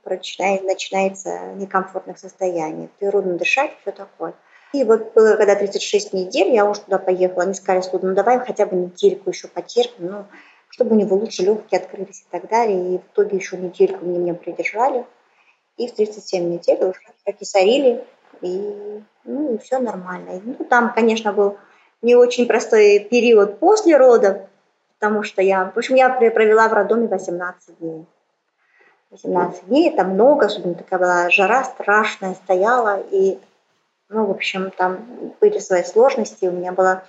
[0.04, 2.90] начинает, начинается некомфортных состояний.
[3.00, 4.34] Трудно дышать, все такое.
[4.72, 8.38] И вот было, когда 36 недель, я уже туда поехала, они сказали, что ну давай
[8.40, 10.24] хотя бы недельку еще потерпим, ну,
[10.68, 12.94] чтобы у него лучше легкие открылись и так далее.
[12.94, 15.06] И в итоге еще недельку они меня придержали.
[15.76, 18.04] И в 37 недель уже прокисарили,
[18.40, 20.40] и, ну, и все нормально.
[20.44, 21.56] Ну, там, конечно, был
[22.02, 24.38] не очень простой период после родов,
[24.98, 28.06] потому что я, в общем, я провела в роддоме 18 дней.
[29.10, 33.38] 18 дней, это много, особенно такая была жара страшная стояла, и,
[34.08, 37.04] ну, в общем, там были свои сложности, у меня была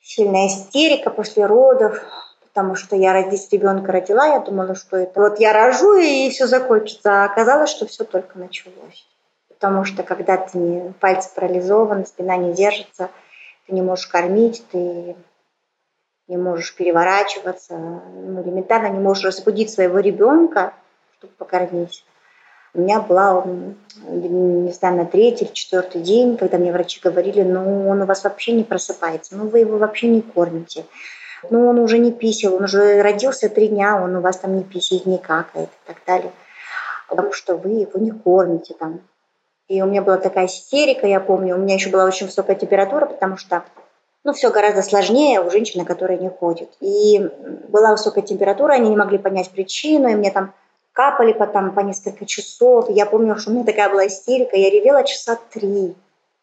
[0.00, 2.00] сильная истерика после родов,
[2.42, 6.46] потому что я родить ребенка родила, я думала, что это вот я рожу и все
[6.46, 9.06] закончится, а оказалось, что все только началось.
[9.48, 13.10] Потому что когда ты не, пальцы парализованы, спина не держится,
[13.66, 15.16] ты не можешь кормить, ты
[16.28, 20.72] не можешь переворачиваться, ну, элементарно не можешь разбудить своего ребенка,
[21.18, 22.04] чтобы покормить.
[22.72, 27.88] У меня была, не знаю, на третий или четвертый день, когда мне врачи говорили, ну,
[27.88, 30.84] он у вас вообще не просыпается, ну, вы его вообще не кормите.
[31.50, 34.64] Ну, он уже не писал, он уже родился три дня, он у вас там не
[34.64, 36.32] писает, не какает и так далее.
[37.08, 39.00] Потому что вы его не кормите там.
[39.68, 43.06] И у меня была такая истерика, я помню, у меня еще была очень высокая температура,
[43.06, 43.64] потому что
[44.24, 46.70] ну, все гораздо сложнее у женщины, которая не ходит.
[46.80, 47.18] И
[47.68, 50.52] была высокая температура, они не могли понять причину, и мне там
[50.92, 52.88] капали потом по несколько часов.
[52.88, 54.56] Я помню, что у меня такая была истерика.
[54.56, 55.94] Я ревела часа три.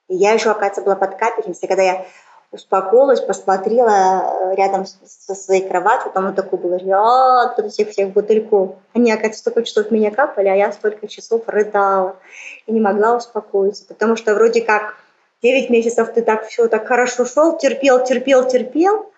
[0.09, 1.67] И я еще, оказывается, была под капельницей.
[1.67, 2.05] Когда я
[2.51, 8.09] успокоилась, посмотрела э, рядом со своей кроватью, там вот такой был ряд вот этих всех
[8.09, 8.75] бутыльков.
[8.93, 12.17] Они, оказывается, столько часов меня капали, а я столько часов рыдала
[12.65, 14.95] и не могла успокоиться, потому что вроде как
[15.41, 19.11] 9 месяцев ты так все так хорошо шел, терпел, терпел, терпел,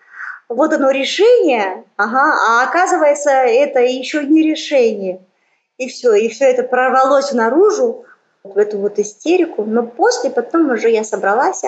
[0.47, 5.21] вот оно решение, ага, а оказывается, это еще не решение.
[5.77, 8.05] И все, и все это прорвалось наружу,
[8.43, 11.63] в эту вот истерику, но после потом уже я собралась,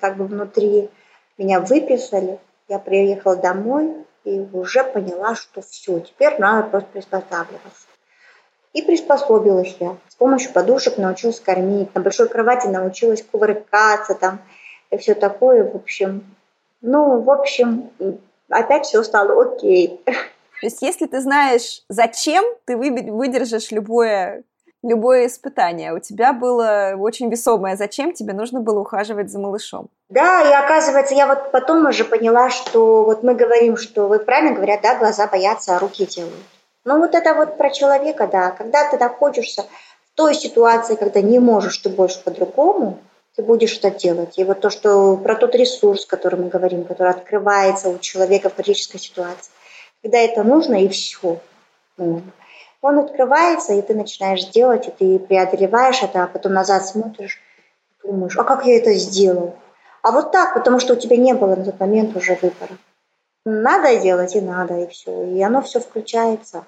[0.00, 0.90] как бы внутри
[1.38, 2.38] меня выписали,
[2.68, 3.94] я приехала домой
[4.24, 7.86] и уже поняла, что все, теперь надо просто приспосабливаться.
[8.72, 9.96] И приспособилась я.
[10.08, 14.40] С помощью подушек научилась кормить, на большой кровати научилась кувыркаться там
[14.90, 16.24] и все такое, в общем.
[16.80, 17.90] Ну, в общем,
[18.48, 20.00] опять все стало окей.
[20.04, 24.44] То есть, если ты знаешь, зачем, ты выдержишь любое
[24.82, 25.94] любое испытание.
[25.94, 27.76] У тебя было очень весомое.
[27.76, 29.88] Зачем тебе нужно было ухаживать за малышом?
[30.08, 34.54] Да, и оказывается, я вот потом уже поняла, что вот мы говорим, что вы правильно
[34.54, 36.34] говорят, да, глаза боятся, а руки делают.
[36.84, 38.50] Ну вот это вот про человека, да.
[38.50, 42.98] Когда ты находишься в той ситуации, когда не можешь ты больше по-другому,
[43.36, 44.38] ты будешь это делать.
[44.38, 48.54] И вот то, что про тот ресурс, который мы говорим, который открывается у человека в
[48.54, 49.52] критической ситуации.
[50.02, 51.38] Когда это нужно, и все.
[51.96, 52.22] Ну,
[52.82, 57.40] он открывается, и ты начинаешь делать, и ты преодолеваешь это, а потом назад смотришь,
[58.04, 59.54] думаешь, а как я это сделал?
[60.02, 62.76] А вот так, потому что у тебя не было на тот момент уже выбора.
[63.44, 65.24] Надо делать, и надо, и все.
[65.26, 66.64] И оно все включается.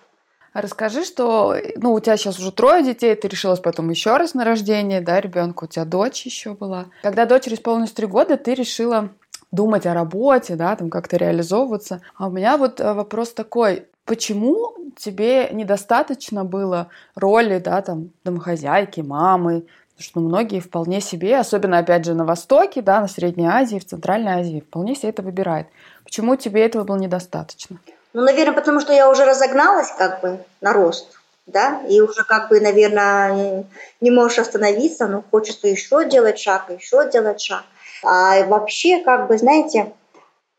[0.52, 4.34] А расскажи, что ну, у тебя сейчас уже трое детей, ты решилась потом еще раз
[4.34, 6.86] на рождение, да, ребенка, у тебя дочь еще была.
[7.02, 9.10] Когда дочери исполнилось три года, ты решила
[9.50, 12.02] думать о работе, да, там как-то реализовываться.
[12.16, 19.00] А у меня вот э, вопрос такой, почему тебе недостаточно было роли, да, там, домохозяйки,
[19.00, 23.46] мамы, потому что ну, многие вполне себе, особенно, опять же, на Востоке, да, на Средней
[23.46, 25.68] Азии, в Центральной Азии, вполне себе это выбирают.
[26.04, 27.78] Почему тебе этого было недостаточно?
[28.12, 32.48] Ну, наверное, потому что я уже разогналась как бы на рост, да, и уже как
[32.48, 33.64] бы, наверное,
[34.00, 37.64] не можешь остановиться, но хочется еще делать шаг, еще делать шаг.
[38.04, 39.92] А вообще, как бы, знаете,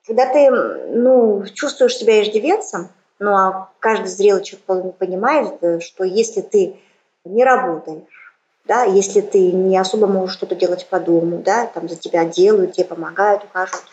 [0.05, 2.89] когда ты, ну, чувствуешь себя иждивенцем,
[3.20, 6.80] ну а каждый зрелый человек понимает, э, что если ты
[7.24, 8.34] не работаешь,
[8.66, 12.74] да, если ты не особо можешь что-то делать по дому, да, там за тебя делают,
[12.74, 13.86] тебе помогают, ухаживают,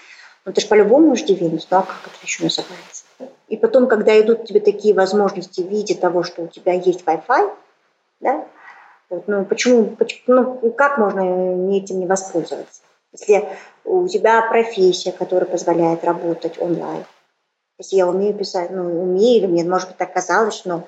[0.44, 3.04] ну ты же по-любому иждивенец, ну а как это еще называется?
[3.48, 7.52] И потом, когда идут тебе такие возможности в виде того, что у тебя есть Wi-Fi,
[8.20, 8.46] да,
[9.10, 11.20] вот, ну почему, почему, ну как можно
[11.76, 12.80] этим не воспользоваться?
[13.12, 13.46] Если
[13.84, 17.04] у тебя профессия, которая позволяет работать онлайн,
[17.82, 20.84] если я умею писать, ну, умею, или мне, может быть, так казалось, но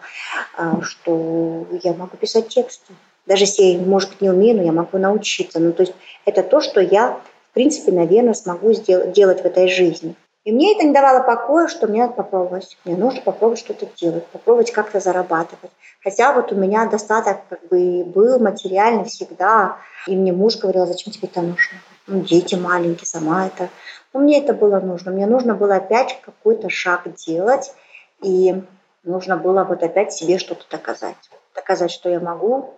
[0.57, 2.95] а, что я могу писать тексты.
[3.27, 5.59] Даже если я, может быть, не умею, но я могу научиться.
[5.59, 7.19] Ну, то есть это то, что я,
[7.51, 10.15] в принципе, наверное, смогу сделать, делать в этой жизни.
[10.45, 12.77] И мне это не давало покоя, что мне надо попробовать.
[12.85, 15.71] Мне нужно попробовать что-то делать, попробовать как-то зарабатывать.
[16.03, 19.79] Хотя вот у меня достаток как бы был материальный всегда.
[20.07, 21.79] И мне муж говорил, зачем тебе это нужно?
[22.07, 23.71] Ну, дети маленькие, сама это
[24.15, 25.11] но мне это было нужно.
[25.11, 27.75] Мне нужно было опять какой-то шаг делать,
[28.23, 28.63] и
[29.03, 31.17] нужно было вот опять себе что-то доказать.
[31.55, 32.75] Доказать, что я могу.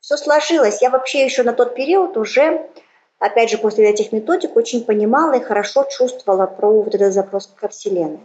[0.00, 0.82] Все сложилось.
[0.82, 2.66] Я вообще еще на тот период уже,
[3.18, 7.68] опять же, после этих методик очень понимала и хорошо чувствовала про вот этот запрос ко
[7.68, 8.18] Вселенной.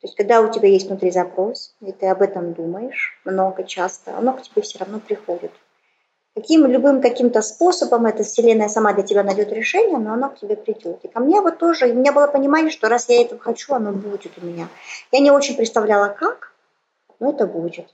[0.00, 4.16] То есть, когда у тебя есть внутри запрос, и ты об этом думаешь много, часто,
[4.16, 5.52] оно к тебе все равно приходит.
[6.34, 10.56] Каким любым каким-то способом эта вселенная сама для тебя найдет решение, но оно к тебе
[10.56, 11.00] придет.
[11.02, 13.92] И ко мне вот тоже, у меня было понимание, что раз я этого хочу, оно
[13.92, 14.68] будет у меня.
[15.10, 16.52] Я не очень представляла, как,
[17.18, 17.92] но это будет.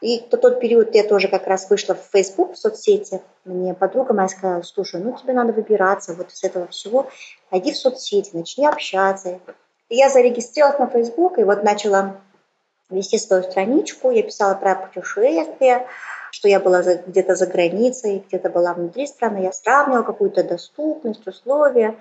[0.00, 3.20] И в тот период я тоже как раз вышла в Facebook, в соцсети.
[3.44, 7.10] Мне подруга моя сказала, слушай, ну тебе надо выбираться вот из этого всего.
[7.48, 9.40] Пойди в соцсети, начни общаться.
[9.88, 12.16] И я зарегистрировалась на Facebook и вот начала
[12.90, 14.10] вести свою страничку.
[14.10, 15.86] Я писала про путешествия,
[16.34, 21.94] что я была где-то за границей, где-то была внутри страны, я сравнивала какую-то доступность, условия.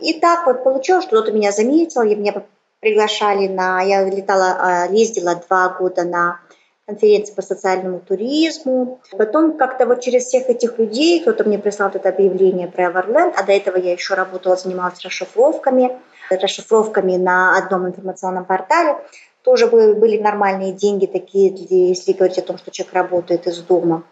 [0.00, 2.44] И так вот получилось, что кто-то меня заметил, и меня
[2.78, 3.82] приглашали на...
[3.82, 6.38] Я летала, а, ездила два года на
[6.86, 9.00] конференции по социальному туризму.
[9.18, 13.42] Потом как-то вот через всех этих людей кто-то мне прислал это объявление про Everland, а
[13.42, 15.98] до этого я еще работала, занималась расшифровками,
[16.30, 18.96] расшифровками на одном информационном портале
[19.42, 21.54] тоже были нормальные деньги такие,
[21.88, 24.04] если говорить о том, что человек работает из дома.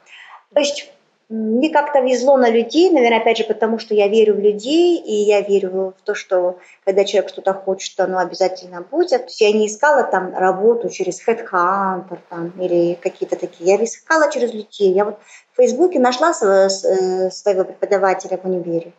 [0.53, 0.93] То есть
[1.31, 5.15] мне как-то везло на людей, наверное, опять же, потому что я верю в людей, и
[5.15, 9.21] я верю в то, что когда человек что-то хочет, оно обязательно будет.
[9.21, 13.77] То есть я не искала там работу через Headhunter там, или какие-то такие.
[13.77, 14.93] Я искала через людей.
[14.93, 15.21] Я вот
[15.53, 16.69] в Фейсбуке нашла э,
[17.31, 18.93] своего преподавателя в универе.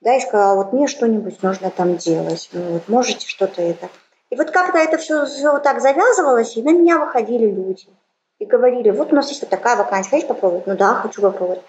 [0.00, 3.90] да, и сказала, вот мне что-нибудь нужно там делать, ну, вот можете что-то это.
[4.30, 7.88] И вот как-то это все, все вот так завязывалось, и на меня выходили люди.
[8.38, 10.66] И говорили, вот у нас есть вот такая вакансия, хочешь попробовать?
[10.66, 11.62] Ну да, хочу попробовать.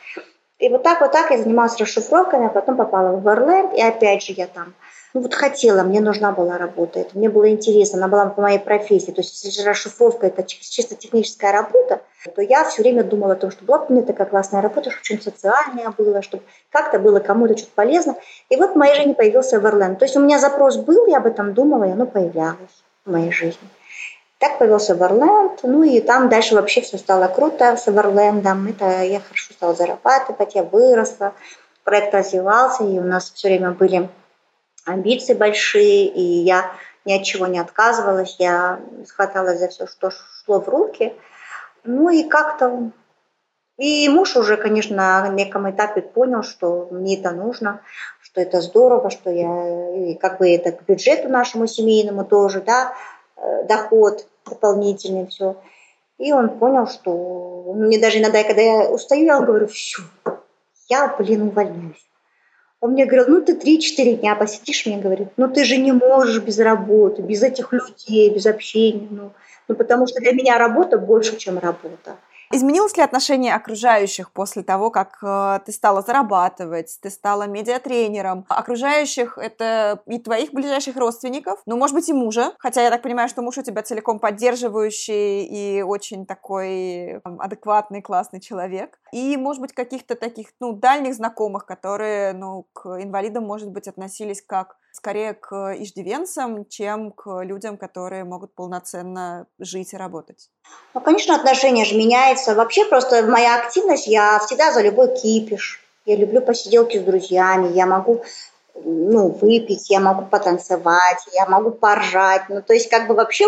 [0.59, 4.23] И вот так вот так я занималась расшифровками, а потом попала в Варленд, и опять
[4.23, 4.73] же я там
[5.13, 8.59] ну вот хотела, мне нужна была работа, это мне было интересно, она была по моей
[8.59, 9.11] профессии.
[9.11, 12.01] То есть если же расшифровка это чисто техническая работа,
[12.35, 15.03] то я все время думала о том, что была бы мне такая классная работа, чтобы
[15.03, 18.15] что-нибудь социальное было, чтобы как-то было кому-то что-то полезно.
[18.49, 19.95] И вот в моей жизни появился Эверлен.
[19.95, 23.31] То есть у меня запрос был, я об этом думала, и оно появлялось в моей
[23.31, 23.67] жизни.
[24.37, 28.67] Так появился Эверленд, ну и там дальше вообще все стало круто с Эверлендом.
[28.67, 31.33] Это я хорошо стала зарабатывать, я выросла,
[31.83, 34.07] проект развивался, и у нас все время были
[34.85, 36.71] амбиции большие, и я
[37.05, 41.13] ни от чего не отказывалась, я схваталась за все, что шло в руки.
[41.83, 42.91] Ну и как-то...
[43.77, 47.81] И муж уже, конечно, на неком этапе понял, что мне это нужно,
[48.21, 49.95] что это здорово, что я...
[49.95, 52.93] И как бы это к бюджету нашему семейному тоже, да,
[53.37, 55.55] э, доход дополнительный, все.
[56.17, 57.73] И он понял, что...
[57.73, 60.01] Мне даже иногда, когда я устаю, я говорю, все,
[60.89, 62.08] я, блин, увольняюсь.
[62.81, 66.41] Он мне говорил, ну ты 3-4 дня посидишь, мне говорит, ну ты же не можешь
[66.41, 69.07] без работы, без этих людей, без общения.
[69.09, 69.31] Ну,
[69.67, 72.17] ну потому что для меня работа больше, чем работа.
[72.51, 78.45] Изменилось ли отношение окружающих после того, как э, ты стала зарабатывать, ты стала медиатренером?
[78.49, 83.29] Окружающих— это и твоих ближайших родственников, ну, может быть, и мужа, хотя я так понимаю,
[83.29, 88.98] что муж у тебя целиком поддерживающий и очень такой там, адекватный, классный человек.
[89.11, 94.41] И, может быть, каких-то таких, ну, дальних знакомых, которые, ну, к инвалидам, может быть, относились
[94.41, 100.49] как скорее к иждивенцам, чем к людям, которые могут полноценно жить и работать?
[100.93, 102.55] Ну, конечно, отношение же меняется.
[102.55, 105.81] Вообще просто моя активность, я всегда за любой кипиш.
[106.05, 108.23] Я люблю посиделки с друзьями, я могу
[108.83, 112.43] ну, выпить, я могу потанцевать, я могу поржать.
[112.49, 113.45] Ну, то есть, как бы вообще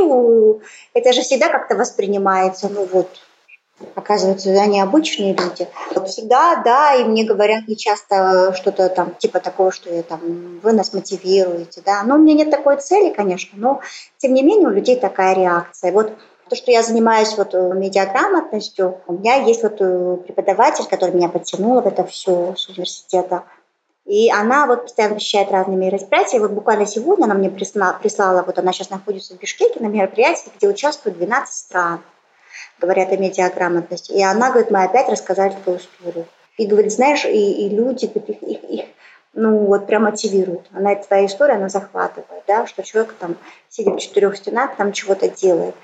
[0.94, 3.10] это же всегда как-то воспринимается, ну вот,
[3.96, 5.68] оказывается, они обычные люди.
[6.06, 10.74] Всегда, да, и мне говорят не часто что-то там, типа такого, что я там, вы
[10.74, 12.04] нас мотивируете, да.
[12.04, 13.82] Но у меня нет такой цели, конечно, но
[14.18, 15.92] тем не менее у людей такая реакция.
[15.92, 16.14] Вот
[16.50, 21.30] то, что я занимаюсь вот э, медиаграмотностью, у меня есть вот э, преподаватель, который меня
[21.30, 23.44] подтянула в это все с университета.
[24.06, 26.38] И она вот постоянно посещает разные мероприятия.
[26.38, 29.88] И вот буквально сегодня она мне прислала, прислала, вот она сейчас находится в Бишкеке на
[29.88, 32.02] мероприятии, где участвуют 12 стран
[32.80, 34.12] говорят о медиаграмотности.
[34.12, 36.26] И она говорит, мы опять рассказали эту историю.
[36.58, 38.86] И говорит, знаешь, и, и люди, их, их, их,
[39.34, 40.68] ну вот прям мотивируют.
[40.74, 43.38] Она, эта твоя история, она захватывает, да, что человек там
[43.70, 45.76] сидит в четырех стенах, там чего-то делает.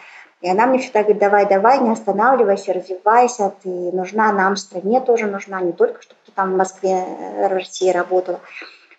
[0.42, 5.26] И она мне всегда говорит, давай, давай, не останавливайся, развивайся, ты нужна нам, стране тоже
[5.26, 8.40] нужна, не только, чтобы ты там в Москве, э, России работала.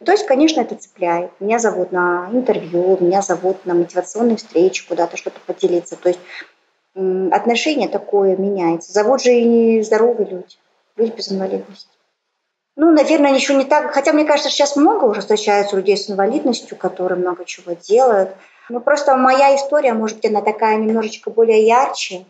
[0.05, 1.31] То есть, конечно, это цепляет.
[1.41, 5.97] Меня зовут на интервью, меня зовут на мотивационные встречи, куда-то что-то поделиться.
[5.97, 6.21] То есть
[7.31, 8.93] отношение такое меняется.
[8.93, 10.57] Зовут же и здоровые люди,
[10.97, 11.89] люди без инвалидности.
[12.77, 13.93] Ну, наверное, еще не так.
[13.93, 18.31] Хотя, мне кажется, сейчас много уже встречается людей с инвалидностью, которые много чего делают.
[18.69, 22.25] Ну, просто моя история, может быть, она такая немножечко более ярче,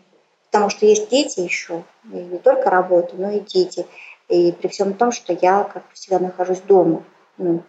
[0.49, 1.83] потому что есть дети еще.
[2.11, 3.85] И не только работа, но и дети.
[4.27, 7.03] И при всем том, что я, как всегда, нахожусь дома.
[7.37, 7.61] Ну,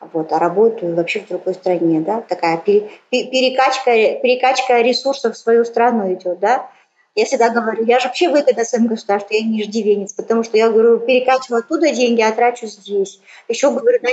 [0.00, 6.12] вот, а работаю вообще в другой стране, да, такая перекачка, перекачка ресурсов в свою страну
[6.12, 6.70] идет, да.
[7.14, 10.70] Я всегда говорю, я же вообще выгодна своим государству, я не иждивенец, потому что я
[10.70, 13.20] говорю, перекачиваю оттуда деньги, а трачу здесь.
[13.48, 14.10] Еще говорю, на,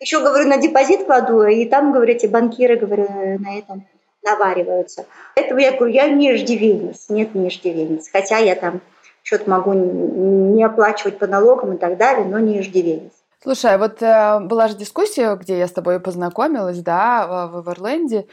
[0.00, 3.06] еще говорю, на депозит кладу, и там, говорю, эти банкиры, говорю,
[3.38, 3.86] на этом
[4.24, 5.06] навариваются.
[5.36, 8.08] Поэтому я говорю, я не иждивенец, нет, не иждивенец.
[8.10, 8.80] Хотя я там
[9.22, 13.12] что-то могу не оплачивать по налогам и так далее, но не иждивенец.
[13.40, 18.26] Слушай, а вот э, была же дискуссия, где я с тобой познакомилась, да, в Эверленде,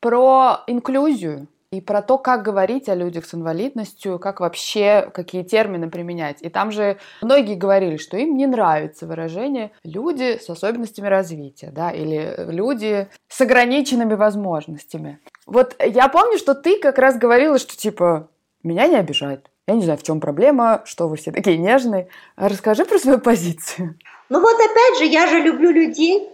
[0.00, 5.88] про инклюзию и про то, как говорить о людях с инвалидностью, как вообще, какие термины
[5.88, 6.42] применять.
[6.42, 11.90] И там же многие говорили, что им не нравится выражение «люди с особенностями развития», да,
[11.90, 15.20] или «люди с ограниченными возможностями».
[15.46, 18.28] Вот я помню, что ты как раз говорила, что типа
[18.62, 19.48] «меня не обижают».
[19.70, 22.08] Я не знаю, в чем проблема, что вы все такие нежные.
[22.34, 23.96] Расскажи про свою позицию.
[24.28, 26.28] Ну вот опять же, я же люблю людей.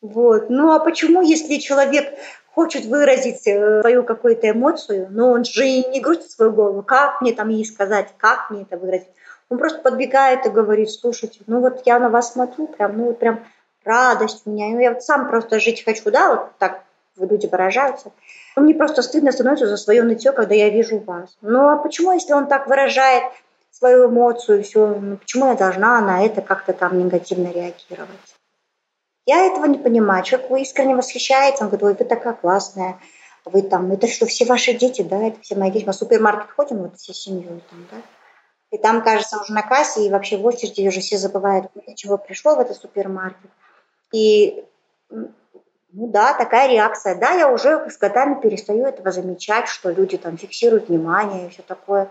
[0.00, 0.50] Вот.
[0.50, 2.18] Ну а почему, если человек
[2.52, 7.32] хочет выразить э, свою какую-то эмоцию, но он же не грустит свою голову, как мне
[7.32, 9.06] там ей сказать, как мне это выразить.
[9.48, 13.44] Он просто подбегает и говорит, слушайте, ну вот я на вас смотрю, прям, ну прям
[13.84, 16.82] радость у меня, ну я вот сам просто жить хочу, да, вот так
[17.16, 18.12] люди выражаются.
[18.56, 21.36] Мне просто стыдно становится за свое нытье, когда я вижу вас.
[21.40, 23.24] Ну а почему, если он так выражает
[23.70, 28.36] свою эмоцию, все, ну, почему я должна на это как-то там негативно реагировать?
[29.24, 30.24] Я этого не понимаю.
[30.24, 32.98] Человек искренне восхищается, он говорит, ой, вы такая классная,
[33.44, 35.84] вы там, это что, все ваши дети, да, это все мои дети.
[35.84, 37.96] Мы в супермаркет ходим, вот всей семьей там, да.
[38.70, 42.16] И там, кажется, уже на кассе, и вообще в очереди уже все забывают, для чего
[42.16, 43.50] пришел в этот супермаркет.
[44.12, 44.64] И,
[45.92, 47.14] ну да, такая реакция.
[47.14, 51.62] Да, я уже с годами перестаю этого замечать, что люди там фиксируют внимание и все
[51.62, 52.10] такое.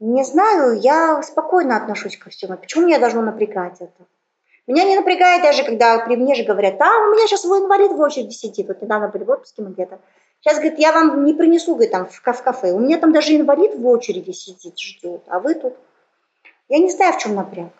[0.00, 2.56] Не знаю, я спокойно отношусь ко всему.
[2.56, 4.06] Почему меня должно напрягать это?
[4.66, 7.92] Меня не напрягает даже, когда при мне же говорят, а у меня сейчас свой инвалид
[7.92, 8.68] в очереди сидит.
[8.68, 9.98] Вот недавно были в отпуске мы где-то.
[10.40, 12.72] Сейчас, говорит, я вам не принесу, говорит, там, в кафе.
[12.72, 15.74] У меня там даже инвалид в очереди сидит, ждет, а вы тут.
[16.68, 17.72] Я не знаю, в чем напряг.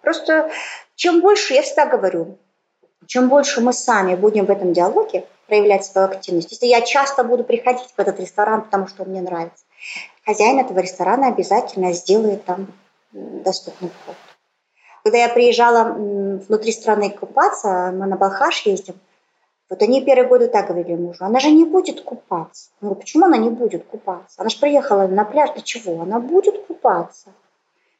[0.00, 0.50] Просто
[0.94, 2.38] чем больше, я всегда говорю,
[3.06, 7.44] чем больше мы сами будем в этом диалоге проявлять свою активность, если я часто буду
[7.44, 9.64] приходить в этот ресторан, потому что мне нравится,
[10.24, 12.68] хозяин этого ресторана обязательно сделает там
[13.12, 14.16] доступный вход.
[15.04, 18.94] Когда я приезжала внутри страны купаться, мы на Балхаш ездим,
[19.68, 22.70] вот они первые годы так говорили мужу, она же не будет купаться.
[22.80, 24.40] Я говорю, почему она не будет купаться?
[24.40, 26.02] Она же приехала на пляж, для чего?
[26.02, 27.30] Она будет купаться.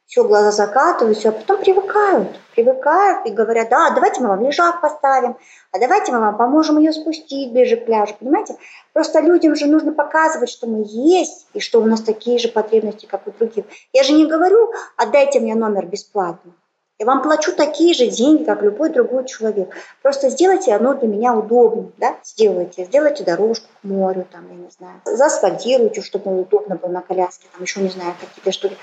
[0.07, 2.39] Все, глаза закатываются, а потом привыкают.
[2.55, 5.37] Привыкают и говорят, да, давайте мы вам лежак поставим,
[5.71, 8.57] а давайте мы вам поможем ее спустить ближе к пляжу, понимаете?
[8.93, 13.07] Просто людям же нужно показывать, что мы есть, и что у нас такие же потребности,
[13.07, 13.65] как у других.
[13.93, 16.53] Я же не говорю, отдайте мне номер бесплатно.
[16.99, 19.75] Я вам плачу такие же деньги, как любой другой человек.
[20.03, 22.85] Просто сделайте оно для меня удобным, да, сделайте.
[22.85, 25.01] Сделайте дорожку к морю, там, я не знаю.
[25.05, 28.77] Заасфальтируйте, чтобы удобно было на коляске, там, еще не знаю, какие-то штуки.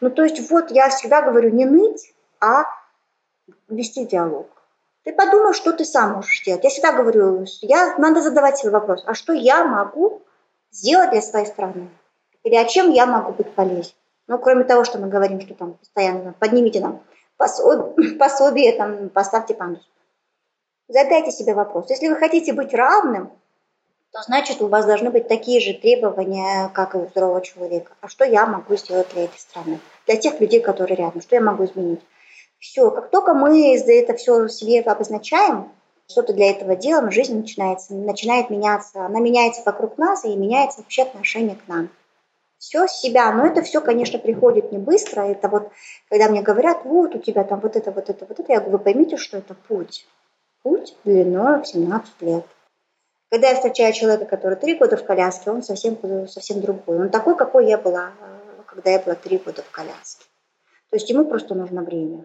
[0.00, 2.64] Ну, то есть вот я всегда говорю не ныть, а
[3.68, 4.48] вести диалог.
[5.04, 6.64] Ты подумай, что ты сам можешь сделать.
[6.64, 10.22] Я всегда говорю, я, надо задавать себе вопрос, а что я могу
[10.70, 11.88] сделать для своей страны?
[12.44, 13.92] Или о чем я могу быть полезен?
[14.26, 17.02] Ну, кроме того, что мы говорим, что там постоянно поднимите нам
[17.36, 19.88] пособие, пособие там, поставьте пандус.
[20.88, 21.90] Задайте себе вопрос.
[21.90, 23.32] Если вы хотите быть равным,
[24.12, 27.92] то значит у вас должны быть такие же требования, как и у здорового человека.
[28.00, 29.80] А что я могу сделать для этой страны?
[30.06, 31.20] Для тех людей, которые рядом.
[31.20, 32.00] Что я могу изменить?
[32.58, 35.70] Все, как только мы это все себе обозначаем,
[36.10, 39.04] что-то для этого делаем, жизнь начинается, начинает меняться.
[39.04, 41.90] Она меняется вокруг нас и меняется вообще отношение к нам
[42.58, 43.32] все с себя.
[43.32, 45.22] Но это все, конечно, приходит не быстро.
[45.22, 45.70] Это вот,
[46.10, 48.78] когда мне говорят, вот у тебя там вот это, вот это, вот это, я говорю,
[48.78, 50.06] вы поймите, что это путь.
[50.62, 52.44] Путь длиной в 17 лет.
[53.30, 55.98] Когда я встречаю человека, который три года в коляске, он совсем,
[56.28, 56.98] совсем другой.
[56.98, 58.12] Он такой, какой я была,
[58.66, 60.24] когда я была три года в коляске.
[60.90, 62.24] То есть ему просто нужно время.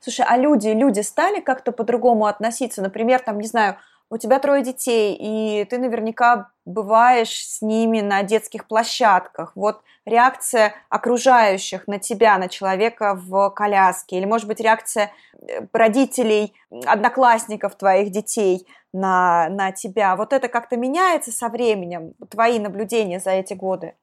[0.00, 2.80] Слушай, а люди, люди стали как-то по-другому относиться?
[2.80, 3.76] Например, там, не знаю,
[4.10, 9.52] у тебя трое детей, и ты наверняка бываешь с ними на детских площадках.
[9.54, 16.52] Вот реакция окружающих на тебя, на человека в коляске, или, может быть, реакция э, родителей,
[16.86, 20.16] одноклассников твоих детей на, на тебя.
[20.16, 23.94] Вот это как-то меняется со временем, твои наблюдения за эти годы?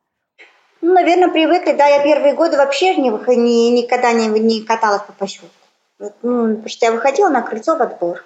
[0.82, 1.74] Ну, наверное, привыкли.
[1.74, 5.54] Да, я первые годы вообще не, не, никогда не, не каталась по поселку.
[6.00, 6.10] Ну,
[6.50, 8.24] потому что я выходила на крыльцо в отбор.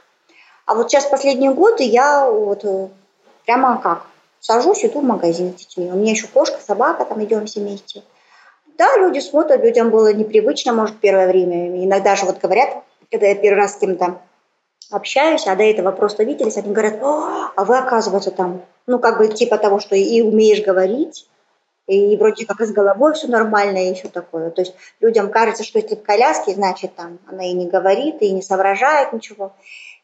[0.72, 2.88] А вот сейчас последние годы я вот э,
[3.46, 4.06] прямо как
[4.40, 5.92] сажусь, иду в магазин с детьми.
[5.92, 8.04] У меня еще кошка, собака, там идем все вместе.
[8.78, 11.84] Да, люди смотрят, людям было непривычно, может, первое время.
[11.84, 12.70] Иногда же вот говорят,
[13.12, 14.22] когда я первый раз с кем-то
[14.92, 19.28] общаюсь, а до этого просто виделись, они говорят, а вы, оказывается, там, ну, как бы
[19.28, 21.28] типа того, что и умеешь говорить,
[21.88, 24.52] и вроде как и с головой все нормально, и все такое.
[24.52, 28.32] То есть людям кажется, что если в коляске, значит, там она и не говорит, и
[28.32, 29.52] не соображает ничего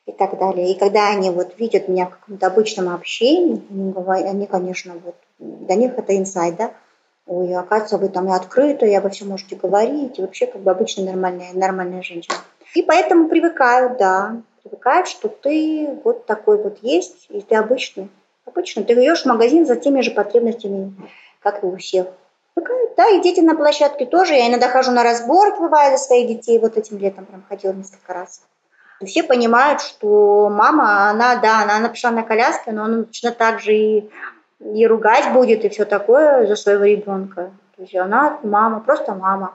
[0.07, 0.71] и так далее.
[0.71, 3.61] И когда они вот видят меня в каком-то обычном общении,
[4.27, 6.71] они, конечно, вот для них это инсайд, да,
[7.27, 10.71] ой, оказывается, вы там и открыты, и обо всем можете говорить, и вообще как бы
[10.71, 12.37] обычная нормальная, нормальная женщина.
[12.73, 18.09] И поэтому привыкают, да, привыкают, что ты вот такой вот есть, и ты обычный.
[18.45, 20.93] Обычно ты идешь в магазин за теми же потребностями,
[21.41, 22.07] как и у всех.
[22.53, 24.35] Привыкают, да, и дети на площадке тоже.
[24.35, 26.59] Я иногда хожу на разбор, бывает, за своих детей.
[26.59, 28.41] Вот этим летом прям ходила несколько раз.
[29.05, 33.73] Все понимают, что мама, она, да, она, она на коляске, но она точно так же
[33.73, 34.09] и,
[34.59, 37.51] и ругать будет, и все такое за своего ребенка.
[37.75, 39.53] То есть она мама, просто мама,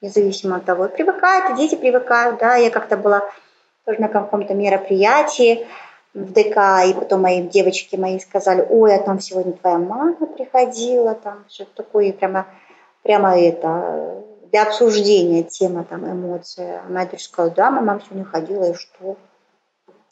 [0.00, 0.88] независимо от того.
[0.88, 2.56] Привыкают, и дети привыкают, да.
[2.56, 3.28] Я как-то была
[3.84, 5.66] тоже на каком-то мероприятии
[6.14, 11.14] в ДК, и потом мои девочки мои сказали, ой, а там сегодня твоя мама приходила,
[11.14, 12.46] там что-то такое, прямо,
[13.02, 14.22] прямо это,
[14.56, 16.80] для обсуждения тема там эмоции.
[16.88, 19.18] Моя дочь сказала, да, мама сегодня ходила, и что?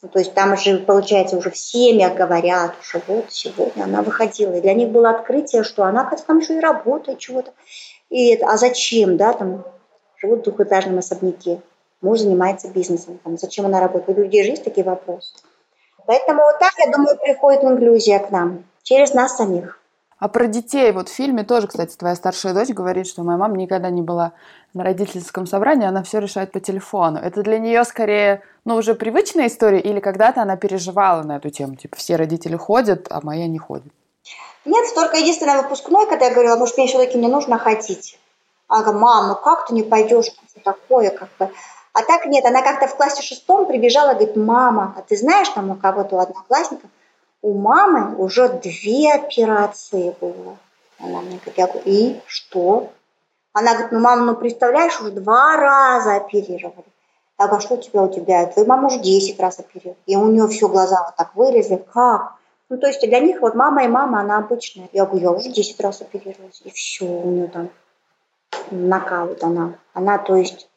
[0.03, 4.53] Ну, то есть там же, получается, уже в семьях говорят, что вот сегодня она выходила.
[4.53, 7.53] И для них было открытие, что она, кажется, там еще и работает чего-то.
[8.11, 9.65] И это, а зачем, да, там
[10.17, 11.59] живут в двухэтажном особняке.
[12.01, 13.19] Муж занимается бизнесом.
[13.23, 14.19] Там, зачем она работает?
[14.19, 15.33] У людей же есть такие вопросы.
[16.05, 18.63] Поэтому вот так, я думаю, приходит инклюзия к нам.
[18.83, 19.79] Через нас самих.
[20.17, 23.57] А про детей, вот в фильме тоже, кстати, твоя старшая дочь говорит, что моя мама
[23.57, 24.31] никогда не была
[24.73, 27.19] на родительском собрании, она все решает по телефону.
[27.19, 31.75] Это для нее скорее, ну, уже привычная история, или когда-то она переживала на эту тему,
[31.75, 33.91] типа, все родители ходят, а моя не ходит?
[34.63, 38.17] Нет, только единственное выпускной, когда я говорила, может, мне все-таки не нужно ходить.
[38.67, 41.51] Она говорит, мам, ну как ты не пойдешь, что такое, как бы.
[41.93, 45.69] А так нет, она как-то в классе шестом прибежала, говорит, мама, а ты знаешь, там
[45.69, 46.87] у кого-то у одноклассника,
[47.45, 50.57] у мамы уже две операции было.
[50.97, 52.89] Она мне говорит, я говорю, и что?
[53.53, 56.85] Она говорит, ну, мама, ну, представляешь, уже два раза оперировали.
[57.37, 58.47] Я говорю, «А что у тебя у тебя?
[58.47, 59.97] Твоя мама уже 10 раз оперировала.
[60.07, 61.85] И у нее все глаза вот так вылезли.
[61.93, 62.33] Как?
[62.69, 64.89] Ну, то есть для них вот мама и мама, она обычная.
[64.91, 66.61] Я говорю, я уже 10 раз оперировалась.
[66.63, 67.69] И все, у нее там
[68.71, 69.75] нокаут она.
[69.93, 70.67] Она, то есть,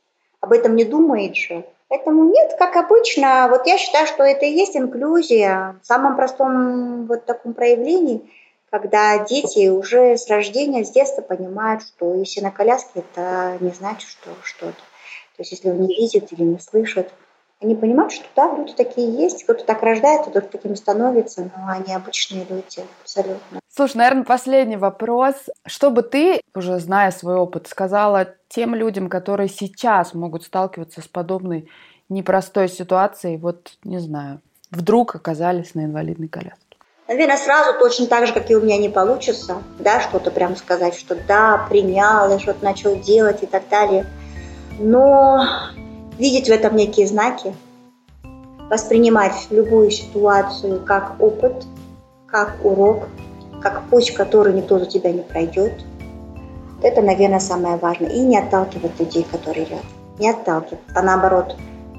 [0.43, 1.65] об этом не думает же.
[1.89, 7.07] Поэтому нет, как обычно, вот я считаю, что это и есть инклюзия в самом простом
[7.07, 8.31] вот таком проявлении,
[8.71, 14.11] когда дети уже с рождения, с детства понимают, что если на коляске, это не значит,
[14.11, 14.75] что что-то.
[14.75, 17.11] То есть если он не видит или не слышит,
[17.61, 21.93] они понимают, что да, люди такие есть, кто-то так рождается, кто-то таким становится, но они
[21.93, 23.61] обычные люди, абсолютно.
[23.69, 25.35] Слушай, наверное, последний вопрос.
[25.67, 31.09] Что бы ты, уже зная свой опыт, сказала тем людям, которые сейчас могут сталкиваться с
[31.09, 31.69] подобной
[32.09, 34.41] непростой ситуацией, вот, не знаю,
[34.71, 36.77] вдруг оказались на инвалидной коляске?
[37.09, 40.95] Наверное, сразу точно так же, как и у меня не получится, да, что-то прям сказать,
[40.95, 44.07] что да, принял, и что-то начал делать и так далее.
[44.79, 45.47] Но
[46.19, 47.55] видеть в этом некие знаки,
[48.69, 51.65] воспринимать любую ситуацию как опыт,
[52.27, 53.09] как урок,
[53.63, 55.73] как путь, который никто за тебя не пройдет.
[56.83, 58.11] Это, наверное, самое важное.
[58.11, 59.87] И не отталкивать людей, которые рядом.
[60.19, 61.57] Не отталкивать, а наоборот,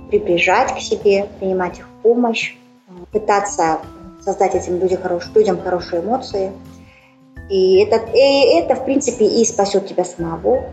[0.10, 2.56] приближать к себе, принимать их помощь,
[3.12, 3.80] пытаться
[4.24, 6.52] создать этим людям, хорош, людям хорошие эмоции.
[7.50, 10.66] И это, и это, в принципе, и спасет тебя самого,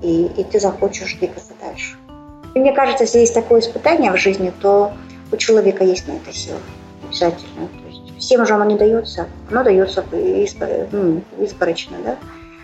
[0.00, 1.96] и, и ты захочешь двигаться дальше.
[2.54, 4.92] И мне кажется, если есть такое испытание в жизни, то
[5.30, 6.58] у человека есть на это сила.
[7.08, 7.68] Обязательно.
[7.68, 9.28] То есть всем же оно не дается.
[9.50, 12.16] Оно дается ну, изборочно, да?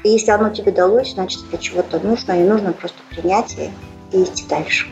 [0.04, 3.56] И если оно тебе далось, значит, для чего-то нужно, и нужно просто принять
[4.12, 4.86] и идти дальше.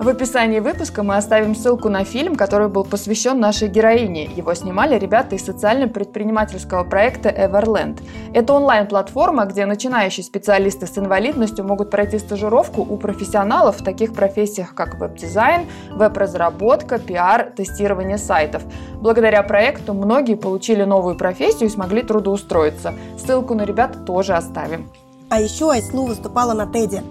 [0.00, 4.24] В описании выпуска мы оставим ссылку на фильм, который был посвящен нашей героине.
[4.24, 8.00] Его снимали ребята из социально-предпринимательского проекта Everland.
[8.32, 14.74] Это онлайн-платформа, где начинающие специалисты с инвалидностью могут пройти стажировку у профессионалов в таких профессиях,
[14.74, 18.62] как веб-дизайн, веб-разработка, пиар, тестирование сайтов.
[18.94, 22.94] Благодаря проекту многие получили новую профессию и смогли трудоустроиться.
[23.18, 24.90] Ссылку на ребят тоже оставим.
[25.28, 27.02] А еще Айслу выступала на Теди.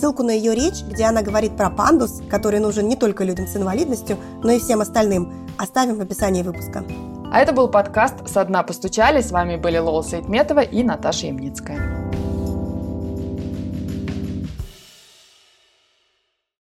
[0.00, 3.54] Ссылку на ее речь, где она говорит про пандус, который нужен не только людям с
[3.54, 6.82] инвалидностью, но и всем остальным, оставим в описании выпуска.
[7.30, 9.20] А это был подкаст «Со дна постучали».
[9.20, 11.99] С вами были Лола Саидметова и Наташа Ямницкая.